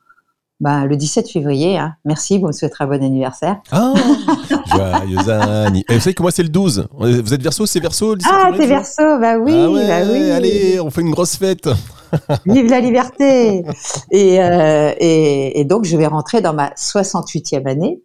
ben, 0.61 0.85
le 0.85 0.97
17 0.97 1.31
février. 1.31 1.79
Hein. 1.79 1.95
Merci, 2.05 2.39
vous 2.39 2.47
me 2.47 2.53
souhaiterez 2.53 2.85
un 2.85 2.87
bon 2.87 3.03
anniversaire. 3.03 3.61
Ah, 3.71 3.95
joyeux 4.67 5.31
anniversaire. 5.31 5.97
Vous 5.97 6.01
savez 6.01 6.15
que 6.15 6.23
moi, 6.23 6.31
c'est 6.31 6.43
le 6.43 6.49
12. 6.49 6.89
Vous 6.93 7.35
êtes 7.35 7.43
verso, 7.43 7.67
c'est 7.67 7.81
verso 7.81 8.11
le 8.11 8.19
17 8.19 8.33
Ah, 8.35 8.51
vous 8.51 8.59
verso, 8.59 9.03
bah 9.21 9.39
oui, 9.39 9.53
Ah 9.55 9.71
ouais, 9.71 9.87
bah 9.87 10.11
oui. 10.11 10.31
Allez, 10.31 10.81
on 10.81 10.91
fait 10.91 11.03
une 11.03 11.11
grosse 11.11 11.37
fête. 11.37 11.69
Vive 12.47 12.71
la 12.71 12.81
liberté 12.81 13.65
et, 14.11 14.43
euh, 14.43 14.93
et, 14.99 15.61
et 15.61 15.65
donc, 15.65 15.85
je 15.85 15.97
vais 15.97 16.07
rentrer 16.07 16.41
dans 16.41 16.55
ma 16.55 16.71
68e 16.71 17.67
année. 17.69 18.03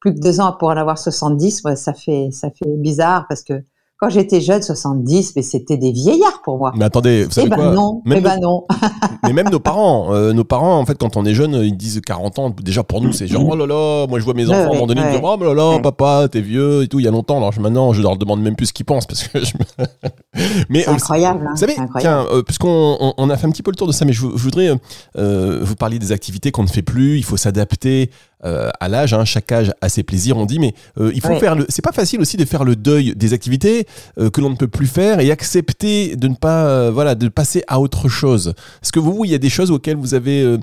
Plus 0.00 0.14
que 0.14 0.20
deux 0.20 0.40
ans 0.40 0.56
pour 0.58 0.68
en 0.68 0.76
avoir 0.76 0.98
70, 0.98 1.62
moi, 1.64 1.76
ça 1.76 1.92
fait, 1.92 2.30
ça 2.32 2.50
fait 2.50 2.76
bizarre 2.78 3.26
parce 3.28 3.42
que 3.42 3.62
quand 4.02 4.10
j'étais 4.10 4.40
jeune, 4.40 4.60
70, 4.62 5.34
mais 5.36 5.42
c'était 5.42 5.76
des 5.76 5.92
vieillards 5.92 6.42
pour 6.42 6.58
moi. 6.58 6.72
Mais 6.76 6.84
attendez, 6.84 7.22
vous 7.22 7.28
Eh 7.30 7.34
savez 7.34 7.48
ben 7.50 7.54
quoi 7.56 7.70
non, 7.70 8.02
Même 8.04 8.18
eh 8.18 8.20
ben 8.20 8.40
non. 8.40 8.64
Mais 9.24 9.32
même 9.32 9.48
nos 9.48 9.60
parents, 9.60 10.12
euh, 10.12 10.32
nos 10.32 10.42
parents, 10.42 10.76
en 10.76 10.84
fait, 10.84 10.98
quand 10.98 11.16
on 11.16 11.24
est 11.24 11.34
jeune, 11.34 11.54
ils 11.54 11.76
disent 11.76 12.00
40 12.04 12.38
ans. 12.40 12.50
Déjà 12.60 12.82
pour 12.82 13.00
nous, 13.00 13.12
c'est 13.12 13.28
genre 13.28 13.46
oh 13.48 13.54
là 13.54 13.64
là. 13.64 14.06
Moi, 14.08 14.18
je 14.18 14.24
vois 14.24 14.34
mes 14.34 14.48
enfants 14.48 14.58
à 14.58 14.64
un 14.64 14.72
moment 14.72 14.86
donné, 14.88 15.00
ils 15.02 15.04
ouais. 15.04 15.12
disent 15.12 15.20
oh 15.22 15.44
là 15.44 15.54
là, 15.54 15.78
papa, 15.78 16.26
t'es 16.28 16.40
vieux 16.40 16.82
et 16.82 16.88
tout. 16.88 16.98
Il 16.98 17.04
y 17.04 17.08
a 17.08 17.12
longtemps. 17.12 17.36
Alors 17.36 17.52
je- 17.52 17.60
maintenant, 17.60 17.92
je 17.92 18.02
leur 18.02 18.16
demande 18.16 18.42
même 18.42 18.56
plus 18.56 18.66
ce 18.66 18.72
qu'ils 18.72 18.84
pensent 18.86 19.06
parce 19.06 19.22
que. 19.28 19.38
Je... 19.44 19.52
me- 19.56 19.86
mais 20.70 20.82
C'est 20.82 20.88
euh, 20.88 20.92
incroyable. 20.94 21.46
Hein, 21.46 21.50
vous 21.54 21.56
savez, 21.60 21.76
euh, 22.06 22.42
puisqu'on 22.42 22.96
on, 23.00 23.14
on 23.16 23.30
a 23.30 23.36
fait 23.36 23.46
un 23.46 23.50
petit 23.50 23.62
peu 23.62 23.70
le 23.70 23.76
tour 23.76 23.86
de 23.86 23.92
ça, 23.92 24.04
mais 24.04 24.12
je, 24.12 24.20
je 24.22 24.42
voudrais 24.42 24.68
euh, 24.68 24.76
euh, 25.18 25.60
vous 25.62 25.76
parler 25.76 25.98
des 25.98 26.12
activités 26.12 26.50
qu'on 26.50 26.62
ne 26.62 26.68
fait 26.68 26.82
plus. 26.82 27.18
Il 27.18 27.24
faut 27.24 27.36
s'adapter 27.36 28.10
euh, 28.44 28.70
à 28.80 28.88
l'âge. 28.88 29.12
Hein, 29.12 29.24
chaque 29.26 29.52
âge 29.52 29.72
a 29.82 29.88
ses 29.90 30.02
plaisirs, 30.02 30.38
on 30.38 30.46
dit, 30.46 30.58
mais 30.58 30.74
euh, 30.98 31.12
il 31.14 31.20
faut 31.20 31.28
Ouais. 31.28 31.38
faire 31.38 31.54
le. 31.54 31.66
C'est 31.68 31.84
pas 31.84 31.92
facile 31.92 32.20
aussi 32.20 32.36
de 32.38 32.44
faire 32.46 32.64
le 32.64 32.76
deuil 32.76 33.14
des 33.14 33.34
activités 33.34 33.86
euh, 34.18 34.30
que 34.30 34.40
l'on 34.40 34.48
ne 34.50 34.56
peut 34.56 34.68
plus 34.68 34.86
faire 34.86 35.20
et 35.20 35.30
accepter 35.30 36.16
de 36.16 36.28
ne 36.28 36.34
pas, 36.34 36.64
euh, 36.66 36.90
voilà, 36.90 37.14
de 37.14 37.28
passer 37.28 37.62
à 37.68 37.78
autre 37.78 38.08
chose. 38.08 38.54
Est-ce 38.82 38.92
que 38.92 39.00
vous, 39.00 39.24
il 39.26 39.30
y 39.30 39.34
a 39.34 39.38
des 39.38 39.50
choses 39.50 39.70
auxquelles 39.70 39.96
vous 39.98 40.14
avez 40.14 40.58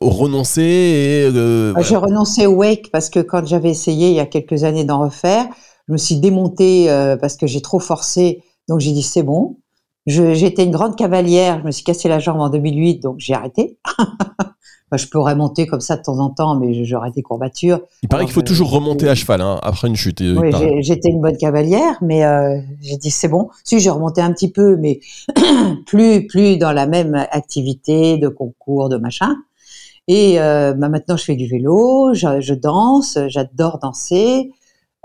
renoncé 0.00 0.62
et 0.62 1.30
euh, 1.36 1.74
J'ai 1.82 1.96
renoncé 1.96 2.46
au 2.46 2.54
wake 2.54 2.90
parce 2.92 3.10
que 3.10 3.20
quand 3.20 3.46
j'avais 3.46 3.70
essayé 3.70 4.08
il 4.08 4.14
y 4.14 4.20
a 4.20 4.26
quelques 4.26 4.64
années 4.64 4.84
d'en 4.84 5.00
refaire, 5.00 5.46
je 5.88 5.92
me 5.92 5.98
suis 5.98 6.16
démontée 6.16 6.90
euh, 6.90 7.16
parce 7.16 7.36
que 7.36 7.46
j'ai 7.46 7.60
trop 7.60 7.80
forcé. 7.80 8.42
Donc 8.68 8.80
j'ai 8.80 8.92
dit 8.92 9.02
c'est 9.02 9.22
bon. 9.22 9.56
J'étais 10.06 10.64
une 10.64 10.72
grande 10.72 10.96
cavalière. 10.96 11.60
Je 11.60 11.66
me 11.66 11.70
suis 11.70 11.84
cassé 11.84 12.08
la 12.08 12.18
jambe 12.18 12.40
en 12.40 12.48
2008, 12.48 13.00
donc 13.00 13.16
j'ai 13.18 13.34
arrêté. 13.34 13.78
Enfin, 14.92 15.02
je 15.02 15.08
pourrais 15.08 15.34
monter 15.34 15.66
comme 15.66 15.80
ça 15.80 15.96
de 15.96 16.02
temps 16.02 16.18
en 16.18 16.28
temps, 16.28 16.54
mais 16.54 16.84
j'aurais 16.84 17.10
des 17.12 17.22
courbatures. 17.22 17.80
il 18.02 18.10
paraît 18.10 18.24
qu'il 18.24 18.34
faut 18.34 18.42
toujours 18.42 18.70
remonter 18.70 19.08
à 19.08 19.14
cheval 19.14 19.40
hein, 19.40 19.58
après 19.62 19.88
une 19.88 19.96
chute. 19.96 20.20
Oui, 20.20 20.50
j'étais 20.80 21.08
une 21.08 21.22
bonne 21.22 21.38
cavalière, 21.38 21.96
mais 22.02 22.26
euh, 22.26 22.60
j'ai 22.82 22.98
dit 22.98 23.10
c'est 23.10 23.28
bon. 23.28 23.48
Si 23.64 23.80
j'ai 23.80 23.88
remonté 23.88 24.20
un 24.20 24.30
petit 24.34 24.50
peu, 24.50 24.76
mais 24.76 25.00
plus 25.86 26.26
plus 26.26 26.58
dans 26.58 26.72
la 26.72 26.86
même 26.86 27.14
activité 27.14 28.18
de 28.18 28.28
concours, 28.28 28.90
de 28.90 28.98
machin. 28.98 29.34
Et 30.08 30.38
euh, 30.38 30.74
bah, 30.74 30.90
maintenant, 30.90 31.16
je 31.16 31.24
fais 31.24 31.36
du 31.36 31.48
vélo, 31.48 32.12
je, 32.12 32.42
je 32.42 32.52
danse, 32.52 33.16
j'adore 33.28 33.78
danser, 33.78 34.50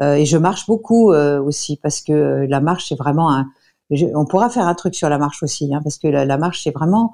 euh, 0.01 0.15
et 0.15 0.25
je 0.25 0.37
marche 0.37 0.67
beaucoup 0.67 1.13
aussi 1.13 1.77
parce 1.77 2.01
que 2.01 2.45
la 2.49 2.59
marche 2.59 2.89
c'est 2.89 2.97
vraiment 2.97 3.31
un. 3.31 3.47
Je- 3.91 4.05
on 4.15 4.25
pourra 4.25 4.49
faire 4.49 4.67
un 4.67 4.75
truc 4.75 4.95
sur 4.95 5.09
la 5.09 5.17
marche 5.17 5.43
aussi, 5.43 5.73
hein, 5.73 5.81
parce 5.83 5.97
que 5.97 6.07
la, 6.07 6.25
la 6.25 6.37
marche 6.37 6.63
c'est 6.63 6.71
vraiment 6.71 7.13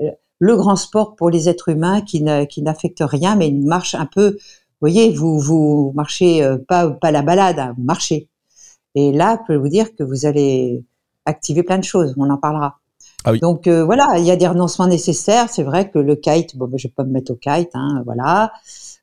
euh, 0.00 0.10
le 0.38 0.56
grand 0.56 0.76
sport 0.76 1.16
pour 1.16 1.30
les 1.30 1.48
êtres 1.48 1.68
humains 1.70 2.00
qui 2.02 2.22
n'affecte 2.22 3.02
rien, 3.02 3.36
mais 3.36 3.48
une 3.48 3.66
marche 3.66 3.94
un 3.94 4.06
peu. 4.06 4.30
Vous 4.32 4.88
voyez, 4.88 5.12
vous 5.12 5.38
vous 5.38 5.92
marchez 5.94 6.42
euh, 6.42 6.58
pas 6.58 6.90
pas 6.90 7.10
la 7.12 7.22
balade, 7.22 7.58
hein, 7.58 7.74
vous 7.76 7.84
marchez. 7.84 8.28
Et 8.94 9.12
là, 9.12 9.38
je 9.42 9.46
peux 9.54 9.56
vous 9.60 9.68
dire 9.68 9.94
que 9.94 10.02
vous 10.02 10.26
allez 10.26 10.82
activer 11.26 11.62
plein 11.62 11.78
de 11.78 11.84
choses. 11.84 12.14
On 12.16 12.30
en 12.30 12.38
parlera. 12.38 12.78
Ah 13.24 13.32
oui. 13.32 13.40
Donc 13.40 13.66
euh, 13.66 13.84
voilà, 13.84 14.14
il 14.18 14.24
y 14.24 14.30
a 14.30 14.36
des 14.36 14.48
renoncements 14.48 14.86
nécessaires. 14.86 15.48
C'est 15.50 15.62
vrai 15.62 15.90
que 15.90 15.98
le 15.98 16.16
kite, 16.16 16.56
bon, 16.56 16.66
ben, 16.68 16.78
je 16.78 16.88
vais 16.88 16.94
pas 16.94 17.04
me 17.04 17.12
mettre 17.12 17.32
au 17.32 17.36
kite, 17.36 17.70
hein, 17.74 18.02
voilà. 18.06 18.52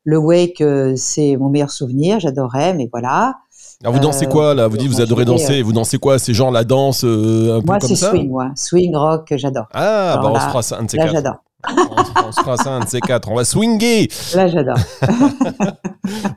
Le 0.04 0.18
wake, 0.18 0.60
euh, 0.60 0.94
c'est 0.96 1.36
mon 1.36 1.48
meilleur 1.50 1.70
souvenir. 1.70 2.18
J'adorais, 2.20 2.74
mais 2.74 2.88
voilà. 2.90 3.36
Alors 3.82 3.94
vous 3.94 4.00
dansez 4.00 4.26
Euh, 4.26 4.28
quoi 4.28 4.54
là? 4.54 4.66
Vous 4.66 4.76
dites 4.76 4.88
vous 4.90 5.00
adorez 5.00 5.24
danser. 5.24 5.62
Vous 5.62 5.72
dansez 5.72 5.98
quoi? 5.98 6.18
C'est 6.18 6.34
genre 6.34 6.50
la 6.50 6.64
danse 6.64 7.04
euh, 7.04 7.58
un 7.58 7.60
peu 7.60 7.66
Moi, 7.66 7.78
comme 7.78 7.88
c'est 7.88 7.94
ça? 7.94 8.10
swing, 8.10 8.28
moi. 8.28 8.50
Swing, 8.56 8.94
rock, 8.96 9.32
j'adore. 9.36 9.66
Ah, 9.72 10.12
Alors 10.14 10.24
bah 10.24 10.28
on 10.30 10.34
là- 10.34 10.40
se 10.40 10.46
fera 10.48 10.62
ça 10.62 10.78
un 10.78 10.82
de 10.84 10.90
ces 10.90 10.96
Là, 10.96 11.04
quatre. 11.04 11.12
j'adore. 11.14 11.34
on, 11.68 12.28
on 12.28 12.32
se 12.32 12.40
fera 12.40 12.56
ça 12.56 12.70
un 12.70 12.80
de 12.80 12.88
ces 12.88 13.00
quatre. 13.00 13.28
On 13.30 13.36
va 13.36 13.44
swinger. 13.44 14.08
Là, 14.34 14.48
j'adore. 14.48 14.78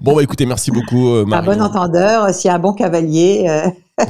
Bon 0.02 0.16
bah 0.16 0.22
écoutez, 0.24 0.46
merci 0.46 0.70
beaucoup 0.70 1.14
euh, 1.14 1.24
Un 1.24 1.28
Marion. 1.30 1.54
bon 1.54 1.62
entendeur, 1.62 2.30
s'il 2.34 2.50
y 2.50 2.52
a 2.52 2.56
un 2.56 2.60
bon 2.60 2.74
cavalier. 2.74 3.48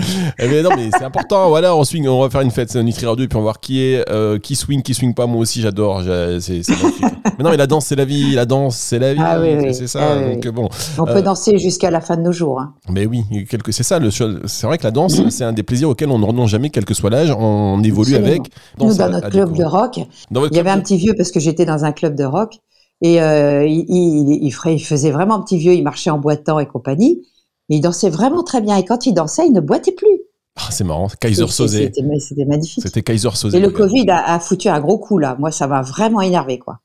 euh, 0.00 0.04
Eh 0.38 0.62
non 0.62 0.70
mais 0.76 0.90
c'est 0.96 1.04
important. 1.04 1.48
Voilà, 1.48 1.74
on 1.76 1.84
swing. 1.84 2.06
On 2.08 2.20
va 2.20 2.30
faire 2.30 2.40
une 2.40 2.50
fête 2.50 2.74
Nutri 2.76 3.06
Radio 3.06 3.24
et 3.24 3.28
puis 3.28 3.36
on 3.36 3.40
va 3.40 3.44
voir 3.44 3.60
qui 3.60 3.82
est 3.82 4.08
euh, 4.10 4.38
qui 4.38 4.54
swing, 4.56 4.82
qui 4.82 4.94
swing 4.94 5.14
pas. 5.14 5.26
Moi 5.26 5.40
aussi, 5.40 5.60
j'adore. 5.60 6.02
C'est 6.40 6.60
mais 7.38 7.44
non, 7.44 7.50
mais 7.50 7.56
la 7.56 7.66
danse 7.66 7.86
c'est 7.86 7.96
la 7.96 8.04
vie. 8.04 8.34
La 8.34 8.46
danse 8.46 8.76
c'est 8.76 8.98
la 8.98 9.14
vie. 9.14 9.20
Ah 9.22 9.40
oui, 9.40 9.48
c'est- 9.60 9.66
oui. 9.68 9.74
c'est 9.74 9.86
ça. 9.86 10.00
Ah 10.12 10.14
Donc 10.34 10.42
oui. 10.44 10.50
bon. 10.50 10.68
on 10.98 11.04
peut 11.04 11.16
Euh, 11.16 11.22
danser 11.22 11.58
jusqu'à 11.58 11.90
la 11.90 12.00
fin 12.00 12.16
de 12.16 12.22
nos 12.22 12.32
jours. 12.32 12.60
hein. 12.60 12.74
Mais 12.90 13.06
oui, 13.06 13.22
quelque, 13.50 13.72
c'est 13.72 13.82
ça. 13.82 13.98
le- 13.98 14.10
C'est 14.10 14.66
vrai 14.66 14.78
que 14.78 14.84
la 14.84 14.90
danse, 14.90 15.20
c'est 15.30 15.44
un 15.44 15.52
des 15.52 15.62
plaisirs 15.62 15.88
auxquels 15.90 16.10
on 16.10 16.18
ne 16.18 16.24
renonce 16.26 16.50
jamais, 16.50 16.70
quel 16.70 16.84
que 16.84 16.94
soit 16.94 17.10
l'âge. 17.10 17.30
On 17.38 17.82
évolue 17.82 18.14
Absolument. 18.14 18.26
avec. 18.26 18.42
Nous, 18.80 18.92
à- 19.00 19.06
dans 19.06 19.12
notre 19.12 19.26
à 19.26 19.30
club 19.30 19.52
de 19.56 19.64
rock, 19.64 19.98
il 20.30 20.56
y 20.56 20.58
avait 20.58 20.70
un 20.70 20.80
petit 20.80 20.96
vieux 20.96 21.14
parce 21.16 21.30
que 21.30 21.40
j'étais 21.40 21.64
dans 21.64 21.84
un 21.84 21.92
club 21.92 22.14
de 22.14 22.24
rock 22.24 22.54
et 23.02 23.20
euh, 23.22 23.64
il, 23.66 23.84
il, 23.88 24.38
il 24.42 24.50
ferait- 24.50 24.74
il 24.74 24.80
faisait 24.80 25.10
vraiment 25.10 25.34
un 25.36 25.40
petit 25.42 25.58
vieux, 25.58 25.74
il 25.74 25.82
marchait 25.82 26.10
en 26.10 26.18
boitant 26.18 26.58
et 26.58 26.66
compagnie. 26.66 27.22
Il 27.68 27.80
dansait 27.80 28.10
vraiment 28.10 28.42
très 28.42 28.60
bien. 28.60 28.76
Et 28.76 28.84
quand 28.84 29.06
il 29.06 29.12
dansait, 29.12 29.46
il 29.46 29.52
ne 29.52 29.60
boitait 29.60 29.92
plus. 29.92 30.22
Ah, 30.56 30.70
c'est 30.70 30.84
marrant. 30.84 31.08
Kaiser 31.20 31.46
Soze. 31.46 31.72
C'était 31.72 32.44
magnifique. 32.44 32.82
C'était 32.82 33.02
Kaiser 33.02 33.30
Soze. 33.34 33.54
Et 33.54 33.60
le. 33.60 33.70
Covid 33.70 34.10
a, 34.10 34.34
a 34.34 34.40
foutu 34.40 34.68
un 34.68 34.80
gros 34.80 34.98
coup 34.98 35.18
là. 35.18 35.36
Moi, 35.38 35.50
ça 35.50 35.66
m'a 35.66 35.82
vraiment 35.82 36.20
énervé 36.20 36.58
quoi. 36.58 36.80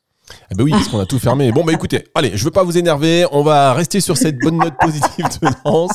Eh 0.51 0.55
ben 0.55 0.63
oui, 0.63 0.71
parce 0.71 0.87
qu'on 0.87 0.99
a 0.99 1.05
tout 1.05 1.19
fermé. 1.19 1.51
Bon, 1.51 1.63
bah 1.63 1.73
écoutez, 1.73 2.05
allez, 2.15 2.31
je 2.35 2.43
veux 2.43 2.51
pas 2.51 2.63
vous 2.63 2.77
énerver. 2.77 3.25
On 3.31 3.43
va 3.43 3.73
rester 3.73 3.99
sur 3.99 4.17
cette 4.17 4.37
bonne 4.39 4.57
note 4.57 4.73
positive 4.79 5.25
de 5.41 5.47
danse. 5.65 5.91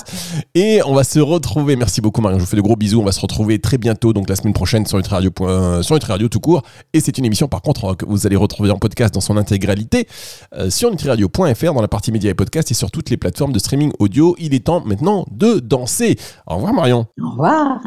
Et 0.55 0.81
on 0.85 0.95
va 0.95 1.03
se 1.05 1.19
retrouver. 1.19 1.77
Merci 1.77 2.01
beaucoup, 2.01 2.21
Marion. 2.21 2.39
Je 2.39 2.45
vous 2.45 2.51
fais 2.51 2.57
de 2.57 2.61
gros 2.63 2.77
bisous. 2.77 3.01
On 3.01 3.05
va 3.05 3.13
se 3.13 3.21
retrouver 3.21 3.59
très 3.59 3.79
bientôt, 3.79 4.13
donc 4.13 4.29
la 4.29 4.37
semaine 4.37 4.53
prochaine, 4.53 4.85
sur 4.87 4.97
Nutri 4.99 5.15
Radio, 5.15 5.31
point- 5.31 5.83
sur 5.83 5.95
Nutri 5.95 6.13
Radio 6.13 6.29
tout 6.29 6.41
court. 6.41 6.63
Et 6.93 7.01
c'est 7.01 7.17
une 7.19 7.25
émission, 7.25 7.49
par 7.49 7.63
contre, 7.63 7.95
que 7.95 8.05
vous 8.07 8.27
allez 8.27 8.37
retrouver 8.37 8.71
en 8.71 8.77
podcast 8.79 9.15
dans 9.15 9.21
son 9.21 9.37
intégralité 9.37 10.07
euh, 10.55 10.69
sur 10.71 10.91
nutriradio.fr, 10.91 11.73
dans 11.73 11.81
la 11.83 11.89
partie 11.89 12.13
médias 12.13 12.31
et 12.31 12.35
podcasts 12.35 12.71
et 12.71 12.75
sur 12.75 12.91
toutes 12.91 13.11
les 13.11 13.17
plateformes 13.17 13.53
de 13.53 13.59
streaming 13.59 13.93
audio. 13.99 14.37
Il 14.39 14.55
est 14.55 14.65
temps 14.65 14.83
maintenant 14.85 15.25
de 15.31 15.59
danser. 15.59 16.17
Au 16.47 16.57
revoir, 16.57 16.75
Marion. 16.75 17.07
Au 17.23 17.31
revoir. 17.31 17.79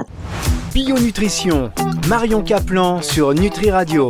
Bio 0.73 0.97
Nutrition, 0.97 1.69
Marion 2.07 2.41
Caplan 2.41 3.01
sur 3.01 3.33
Nutri 3.33 3.71
Radio. 3.71 3.99